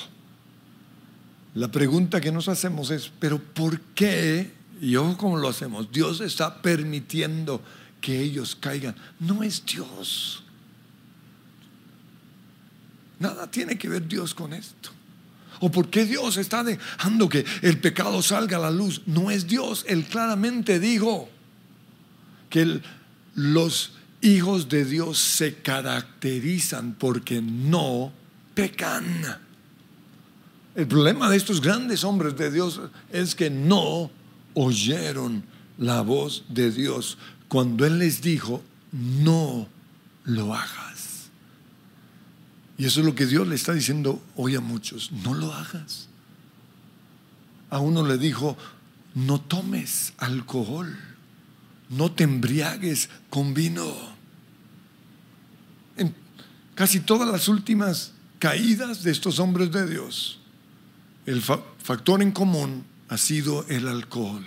la 1.55 1.71
pregunta 1.71 2.19
que 2.19 2.33
nos 2.33 2.49
hacemos 2.49 2.91
es, 2.91 3.09
pero 3.17 3.39
¿por 3.39 3.79
qué? 3.79 4.51
Y 4.81 4.97
ojo 4.97 5.17
cómo 5.17 5.37
lo 5.37 5.47
hacemos. 5.47 5.89
Dios 5.89 6.19
está 6.19 6.61
permitiendo 6.61 7.61
que 8.01 8.19
ellos 8.19 8.57
caigan. 8.59 8.93
No 9.21 9.41
es 9.41 9.65
Dios. 9.65 10.43
Nada 13.19 13.49
tiene 13.49 13.77
que 13.77 13.87
ver 13.87 14.05
Dios 14.05 14.35
con 14.35 14.51
esto. 14.53 14.89
¿O 15.61 15.71
por 15.71 15.89
qué 15.89 16.03
Dios 16.03 16.35
está 16.35 16.61
dejando 16.61 17.29
que 17.29 17.45
el 17.61 17.79
pecado 17.79 18.21
salga 18.21 18.57
a 18.57 18.59
la 18.61 18.71
luz? 18.71 19.03
No 19.05 19.31
es 19.31 19.47
Dios. 19.47 19.85
Él 19.87 20.03
claramente 20.03 20.81
dijo 20.81 21.29
que 22.49 22.81
los 23.33 23.93
hijos 24.21 24.67
de 24.67 24.83
Dios 24.83 25.19
se 25.19 25.55
caracterizan 25.55 26.95
porque 26.95 27.41
no 27.41 28.11
pecan. 28.53 29.44
El 30.75 30.87
problema 30.87 31.29
de 31.29 31.37
estos 31.37 31.61
grandes 31.61 32.03
hombres 32.03 32.35
de 32.37 32.51
Dios 32.51 32.81
es 33.11 33.33
que 33.33 33.49
no 33.49 34.11
oyeron 34.53 35.43
la 35.77 36.01
voz 36.01 36.43
de 36.49 36.69
Dios 36.69 37.17
cuando 37.47 37.85
Él 37.85 37.99
les 37.99 38.21
dijo, 38.21 38.61
no 38.91 39.69
lo 40.25 40.53
hagas. 40.53 41.29
Y 42.77 42.85
eso 42.85 42.99
es 42.99 43.05
lo 43.05 43.15
que 43.15 43.25
Dios 43.25 43.47
le 43.47 43.55
está 43.55 43.73
diciendo 43.73 44.21
hoy 44.35 44.55
a 44.55 44.59
muchos, 44.59 45.11
no 45.11 45.33
lo 45.33 45.53
hagas. 45.53 46.09
A 47.69 47.79
uno 47.79 48.05
le 48.05 48.17
dijo, 48.17 48.57
no 49.13 49.39
tomes 49.39 50.13
alcohol, 50.17 50.97
no 51.89 52.11
te 52.11 52.25
embriagues 52.25 53.09
con 53.29 53.53
vino. 53.53 53.93
En 55.95 56.13
casi 56.73 56.99
todas 56.99 57.29
las 57.29 57.47
últimas 57.47 58.11
caídas 58.39 59.03
de 59.03 59.11
estos 59.11 59.39
hombres 59.39 59.71
de 59.71 59.89
Dios, 59.89 60.39
el 61.25 61.41
factor 61.41 62.21
en 62.21 62.31
común 62.31 62.85
ha 63.09 63.17
sido 63.17 63.65
el 63.67 63.87
alcohol. 63.87 64.45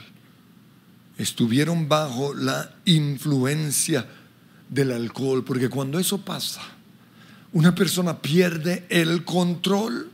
Estuvieron 1.16 1.88
bajo 1.88 2.34
la 2.34 2.70
influencia 2.84 4.06
del 4.68 4.92
alcohol, 4.92 5.44
porque 5.44 5.68
cuando 5.68 5.98
eso 5.98 6.18
pasa, 6.18 6.62
una 7.52 7.74
persona 7.74 8.18
pierde 8.18 8.86
el 8.88 9.24
control. 9.24 10.10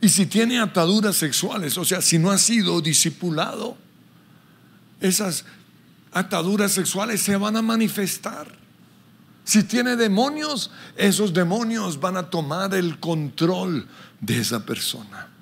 Y 0.00 0.08
si 0.08 0.26
tiene 0.26 0.58
ataduras 0.58 1.16
sexuales, 1.16 1.76
o 1.76 1.84
sea, 1.84 2.00
si 2.00 2.18
no 2.18 2.30
ha 2.30 2.38
sido 2.38 2.80
discipulado, 2.80 3.76
esas 5.00 5.44
ataduras 6.12 6.72
sexuales 6.72 7.20
se 7.20 7.36
van 7.36 7.56
a 7.56 7.62
manifestar. 7.62 8.46
Si 9.44 9.62
tiene 9.64 9.96
demonios, 9.96 10.70
esos 10.96 11.34
demonios 11.34 12.00
van 12.00 12.16
a 12.16 12.30
tomar 12.30 12.72
el 12.74 12.98
control 12.98 13.86
de 14.20 14.40
esa 14.40 14.64
persona. 14.64 15.33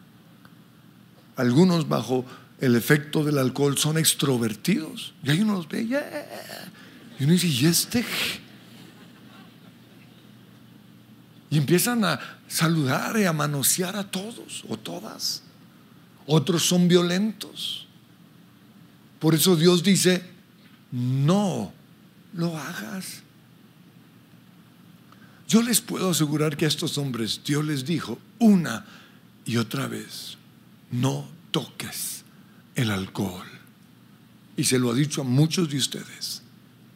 Algunos 1.37 1.89
bajo 1.89 2.25
el 2.61 2.77
efecto 2.77 3.25
del 3.25 3.39
alcohol 3.39 3.77
son 3.79 3.99
extrovertidos. 3.99 5.15
Y 5.25 5.31
ahí 5.31 5.41
uno 5.41 5.55
los 5.55 5.69
ve, 5.69 5.83
y 5.83 7.25
uno 7.25 7.33
dice, 7.33 7.49
¿y 7.49 7.67
este? 7.67 8.05
Y 11.51 11.59
empiezan 11.59 12.05
a 12.05 12.19
saludar 12.49 13.19
y 13.19 13.25
a 13.25 13.33
manosear 13.33 13.97
a 13.97 14.11
todos 14.11 14.65
o 14.69 14.77
todas. 14.77 15.43
Otros 16.27 16.65
son 16.65 16.89
violentos. 16.89 17.87
Por 19.19 19.35
eso 19.35 19.57
Dios 19.57 19.83
dice, 19.83 20.23
no 20.91 21.73
lo 22.35 22.57
hagas. 22.57 23.23
Yo 25.47 25.63
les 25.63 25.81
puedo 25.81 26.11
asegurar 26.11 26.57
que 26.57 26.65
a 26.65 26.69
estos 26.69 26.97
hombres 26.97 27.41
Dios 27.45 27.65
les 27.65 27.85
dijo 27.85 28.19
una 28.39 28.87
y 29.45 29.59
otra 29.59 29.87
vez, 29.87 30.39
no 30.93 31.27
toques 31.51 32.25
el 32.77 32.91
alcohol. 32.91 33.47
Y 34.57 34.65
se 34.65 34.79
lo 34.79 34.91
ha 34.91 34.95
dicho 34.95 35.23
a 35.23 35.25
muchos 35.25 35.69
de 35.71 35.79
ustedes, 35.79 36.43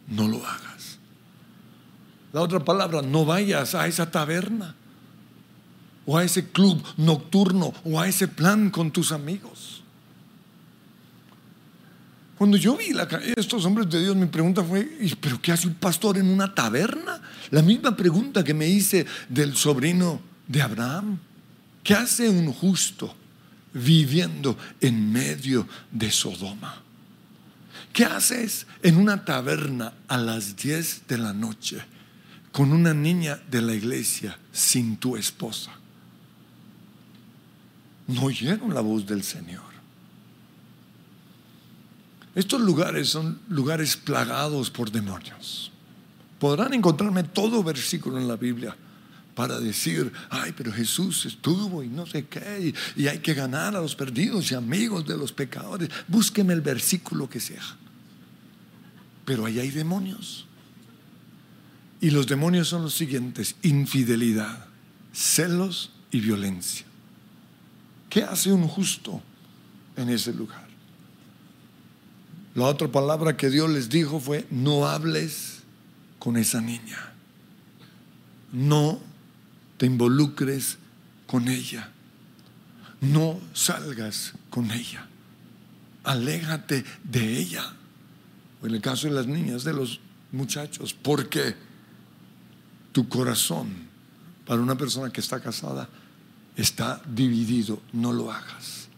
no 0.07 0.29
lo 0.29 0.47
hagas. 0.47 0.99
La 2.33 2.43
otra 2.43 2.61
palabra, 2.61 3.03
no 3.03 3.25
vayas 3.25 3.75
a 3.75 3.87
esa 3.87 4.11
taberna 4.11 4.75
o 6.05 6.17
a 6.17 6.25
ese 6.25 6.51
club 6.51 6.83
nocturno 6.99 7.73
o 7.85 7.99
a 7.99 8.07
ese 8.07 8.29
plan 8.29 8.71
con 8.71 8.91
tus 8.91 9.11
amigos. 9.11 9.83
Cuando 12.37 12.59
yo 12.59 12.77
vi 12.77 12.93
la, 12.93 13.05
estos 13.37 13.65
hombres 13.65 13.89
de 13.89 14.03
Dios, 14.03 14.15
mi 14.15 14.27
pregunta 14.27 14.63
fue, 14.63 14.87
¿pero 15.21 15.41
qué 15.41 15.53
hace 15.53 15.67
un 15.67 15.75
pastor 15.75 16.19
en 16.19 16.29
una 16.29 16.55
taberna? 16.55 17.23
La 17.51 17.63
misma 17.63 17.97
pregunta 17.97 18.45
que 18.45 18.53
me 18.53 18.69
hice 18.69 19.07
del 19.31 19.57
sobrino 19.57 20.21
de 20.47 20.61
Abraham. 20.61 21.19
¿Qué 21.83 21.95
hace 21.95 22.29
un 22.29 22.53
justo? 22.53 23.15
Viviendo 23.77 24.57
en 24.81 25.13
medio 25.13 25.69
de 25.91 26.11
Sodoma. 26.11 26.83
¿Qué 27.93 28.05
haces 28.05 28.67
en 28.83 28.97
una 28.97 29.25
taberna 29.25 29.93
a 30.09 30.17
las 30.17 30.57
10 30.57 31.07
de 31.09 31.19
la 31.19 31.33
noche 31.33 31.83
con 32.53 32.73
una 32.73 32.95
niña 32.95 33.41
de 33.51 33.63
la 33.63 33.75
iglesia 33.75 34.39
sin 34.53 34.97
tu 34.97 35.17
esposa? 35.17 35.73
No 38.09 38.25
oyeron 38.25 38.73
la 38.73 38.81
voz 38.81 39.07
del 39.07 39.23
Señor. 39.23 39.65
Estos 42.35 42.61
lugares 42.61 43.09
son 43.09 43.41
lugares 43.49 43.97
plagados 43.97 44.71
por 44.71 44.91
demonios. 44.91 45.73
Podrán 46.39 46.75
encontrarme 46.75 47.25
todo 47.25 47.63
versículo 47.63 48.19
en 48.19 48.29
la 48.29 48.37
Biblia 48.37 48.77
para 49.37 49.61
decir, 49.61 50.11
ay, 50.31 50.55
pero 50.57 50.73
Jesús 50.73 51.27
estuvo 51.27 51.83
y 51.83 51.89
no 51.89 52.07
sé 52.07 52.25
qué, 52.25 52.73
y, 52.97 53.07
hay 53.07 53.19
que 53.19 53.35
ganar 53.35 53.77
a 53.77 53.83
los 53.83 53.95
perdidos 53.95 54.51
y 54.51 54.55
amigos 54.55 55.07
de 55.07 55.19
los 55.19 55.31
pecadores. 55.31 55.91
Búsqueme 56.09 56.55
el 56.55 56.63
versículo 56.63 57.29
que 57.29 57.39
sea. 57.39 57.63
Pero 59.27 59.45
ahí 59.45 59.61
hay 59.61 59.71
demonios. 59.71 60.47
Y 62.01 62.11
los 62.11 62.27
demonios 62.27 62.69
son 62.69 62.83
los 62.83 62.95
siguientes, 62.95 63.57
infidelidad, 63.61 64.69
celos 65.13 65.91
y 66.11 66.21
violencia. 66.21 66.87
¿Qué 68.09 68.23
hace 68.23 68.51
un 68.51 68.67
justo 68.67 69.21
en 69.97 70.09
ese 70.09 70.33
lugar? 70.33 70.67
La 72.55 72.65
otra 72.65 72.91
palabra 72.91 73.37
que 73.37 73.51
Dios 73.51 73.69
les 73.69 73.91
dijo 73.91 74.19
fue, 74.19 74.47
no 74.51 74.87
hables 74.87 75.59
con 76.19 76.39
esa 76.39 76.63
niña. 76.63 77.13
No 78.51 79.06
te 79.77 79.87
involucres 79.87 80.79
con 81.27 81.49
ella. 81.49 81.91
No 83.01 83.41
salgas 83.53 84.33
con 84.51 84.71
ella. 84.71 85.07
Aléjate 86.05 86.85
de 87.05 87.39
ella. 87.39 87.75
O 88.63 88.67
en 88.67 88.75
el 88.75 88.81
caso 88.81 89.09
de 89.09 89.15
las 89.15 89.27
niñas, 89.27 89.65
de 89.65 89.75
los 89.75 90.01
muchachos, 90.33 90.95
porque 90.95 91.55
tu 92.93 93.09
corazón 93.09 93.69
para 94.47 94.61
una 94.63 94.77
persona 94.77 95.11
que 95.13 95.21
está 95.21 95.41
casada 95.41 95.89
está 96.57 97.03
dividido. 97.07 97.83
No 97.93 98.13
lo 98.13 98.33
hagas. 98.33 98.89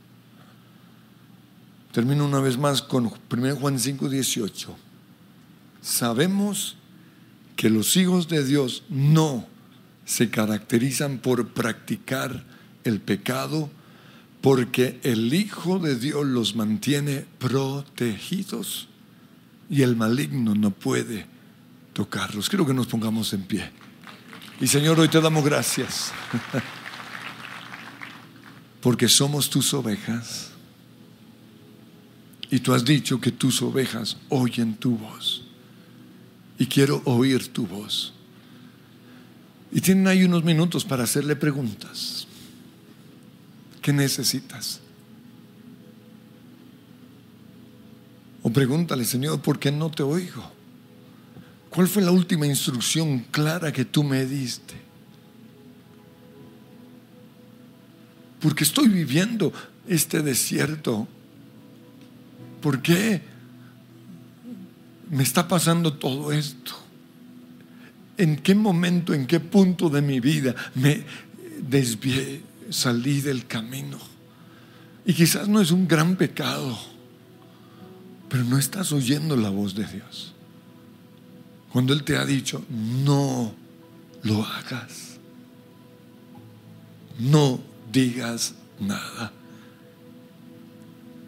Termino 1.93 2.25
una 2.27 2.41
vez 2.41 2.57
más 2.59 2.83
con 2.83 3.11
1 3.33 3.57
Juan 3.57 3.79
5, 3.79 4.09
18. 4.09 4.77
Sabemos 5.81 6.77
que 7.57 7.71
los 7.71 7.97
hijos 7.97 8.29
de 8.29 8.45
Dios 8.45 8.85
no 8.89 9.47
se 10.09 10.31
caracterizan 10.31 11.19
por 11.19 11.49
practicar 11.49 12.43
el 12.83 12.99
pecado, 12.99 13.69
porque 14.41 14.99
el 15.03 15.35
Hijo 15.35 15.79
de 15.79 15.97
Dios 15.97 16.25
los 16.25 16.57
mantiene 16.57 17.27
protegidos 17.39 18.89
y 19.69 19.83
el 19.83 19.97
maligno 19.97 20.55
no 20.55 20.71
puede 20.71 21.27
tocarlos. 21.93 22.49
Quiero 22.49 22.65
que 22.65 22.73
nos 22.73 22.87
pongamos 22.87 23.35
en 23.35 23.43
pie. 23.43 23.71
Y 24.63 24.67
Señor, 24.67 24.99
hoy 24.99 25.09
te 25.09 25.21
damos 25.21 25.45
gracias, 25.45 26.11
porque 28.81 29.09
somos 29.09 29.51
tus 29.51 29.75
ovejas. 29.75 30.53
Y 32.51 32.61
tú 32.61 32.73
has 32.73 32.83
dicho 32.83 33.21
que 33.21 33.31
tus 33.31 33.61
ovejas 33.61 34.17
oyen 34.31 34.75
tu 34.75 34.97
voz. 34.97 35.45
Y 36.59 36.65
quiero 36.65 37.03
oír 37.05 37.53
tu 37.53 37.67
voz. 37.67 38.15
Y 39.71 39.81
tienen 39.81 40.07
ahí 40.07 40.25
unos 40.25 40.45
minutos 40.45 40.85
para 40.85 41.05
hacerle 41.05 41.37
preguntas. 41.37 42.27
¿Qué 43.83 43.93
necesitas? 43.93 44.81
O 48.43 48.51
pregúntale, 48.51 49.05
Señor, 49.05 49.41
¿por 49.41 49.59
qué 49.59 49.71
no 49.71 49.91
te 49.91 50.03
oigo? 50.03 50.43
¿Cuál 51.71 51.89
fue 51.89 52.03
la 52.03 52.11
última 52.11 52.47
instrucción 52.47 53.21
clara 53.31 53.73
que 53.73 53.85
tú 53.85 54.03
me 54.03 54.25
diste? 54.25 54.75
Porque 58.41 58.65
estoy 58.65 58.89
viviendo 58.89 59.53
este 59.87 60.23
desierto. 60.23 61.07
¿Por 62.63 62.81
qué 62.81 63.21
me 65.11 65.23
está 65.23 65.47
pasando 65.47 65.95
todo 65.95 66.33
esto? 66.33 66.88
En 68.19 68.37
qué 68.37 68.55
momento, 68.55 69.15
en 69.15 69.27
qué 69.27 69.41
punto 69.41 69.89
de 69.89 70.03
mi 70.03 70.21
vida 70.21 70.55
me 70.75 71.05
desvié, 71.61 72.43
salí 72.69 73.21
del 73.21 73.47
camino. 73.47 73.99
Y 75.07 75.15
quizás 75.15 75.49
no 75.49 75.61
es 75.61 75.71
un 75.71 75.89
gran 75.89 76.17
pecado, 76.17 76.79
pero 78.29 78.45
no 78.45 78.59
estás 78.59 78.93
oyendo 78.93 79.37
la 79.37 79.49
voz 79.49 79.75
de 79.75 79.87
Dios. 79.87 80.35
Cuando 81.73 81.93
Él 81.93 82.03
te 82.03 82.17
ha 82.17 82.27
dicho, 82.27 82.65
no 82.69 83.55
lo 84.23 84.45
hagas, 84.45 85.19
no 87.19 87.61
digas 87.91 88.55
nada. 88.81 89.33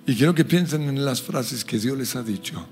Y 0.07 0.16
quiero 0.16 0.34
que 0.34 0.45
piensen 0.45 0.82
en 0.82 1.05
las 1.05 1.22
frases 1.22 1.64
que 1.64 1.78
Dios 1.78 1.97
les 1.97 2.16
ha 2.16 2.22
dicho. 2.22 2.66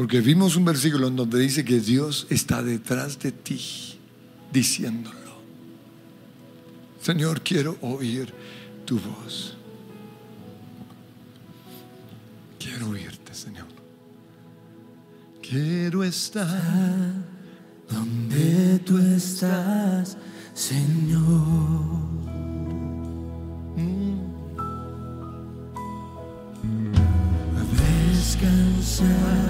Porque 0.00 0.22
vimos 0.22 0.56
un 0.56 0.64
versículo 0.64 1.08
en 1.08 1.16
donde 1.16 1.38
dice 1.38 1.62
que 1.62 1.78
Dios 1.78 2.26
está 2.30 2.62
detrás 2.62 3.18
de 3.18 3.32
ti 3.32 3.60
diciéndolo. 4.50 5.42
Señor, 7.02 7.42
quiero 7.42 7.76
oír 7.82 8.32
tu 8.86 8.98
voz. 8.98 9.58
Quiero 12.58 12.88
oírte, 12.88 13.34
Señor. 13.34 13.66
Quiero 15.42 16.02
estar 16.02 17.12
donde 17.90 18.78
tú 18.78 18.96
estás, 18.96 20.16
Señor. 20.54 22.08
Descansar 28.16 29.49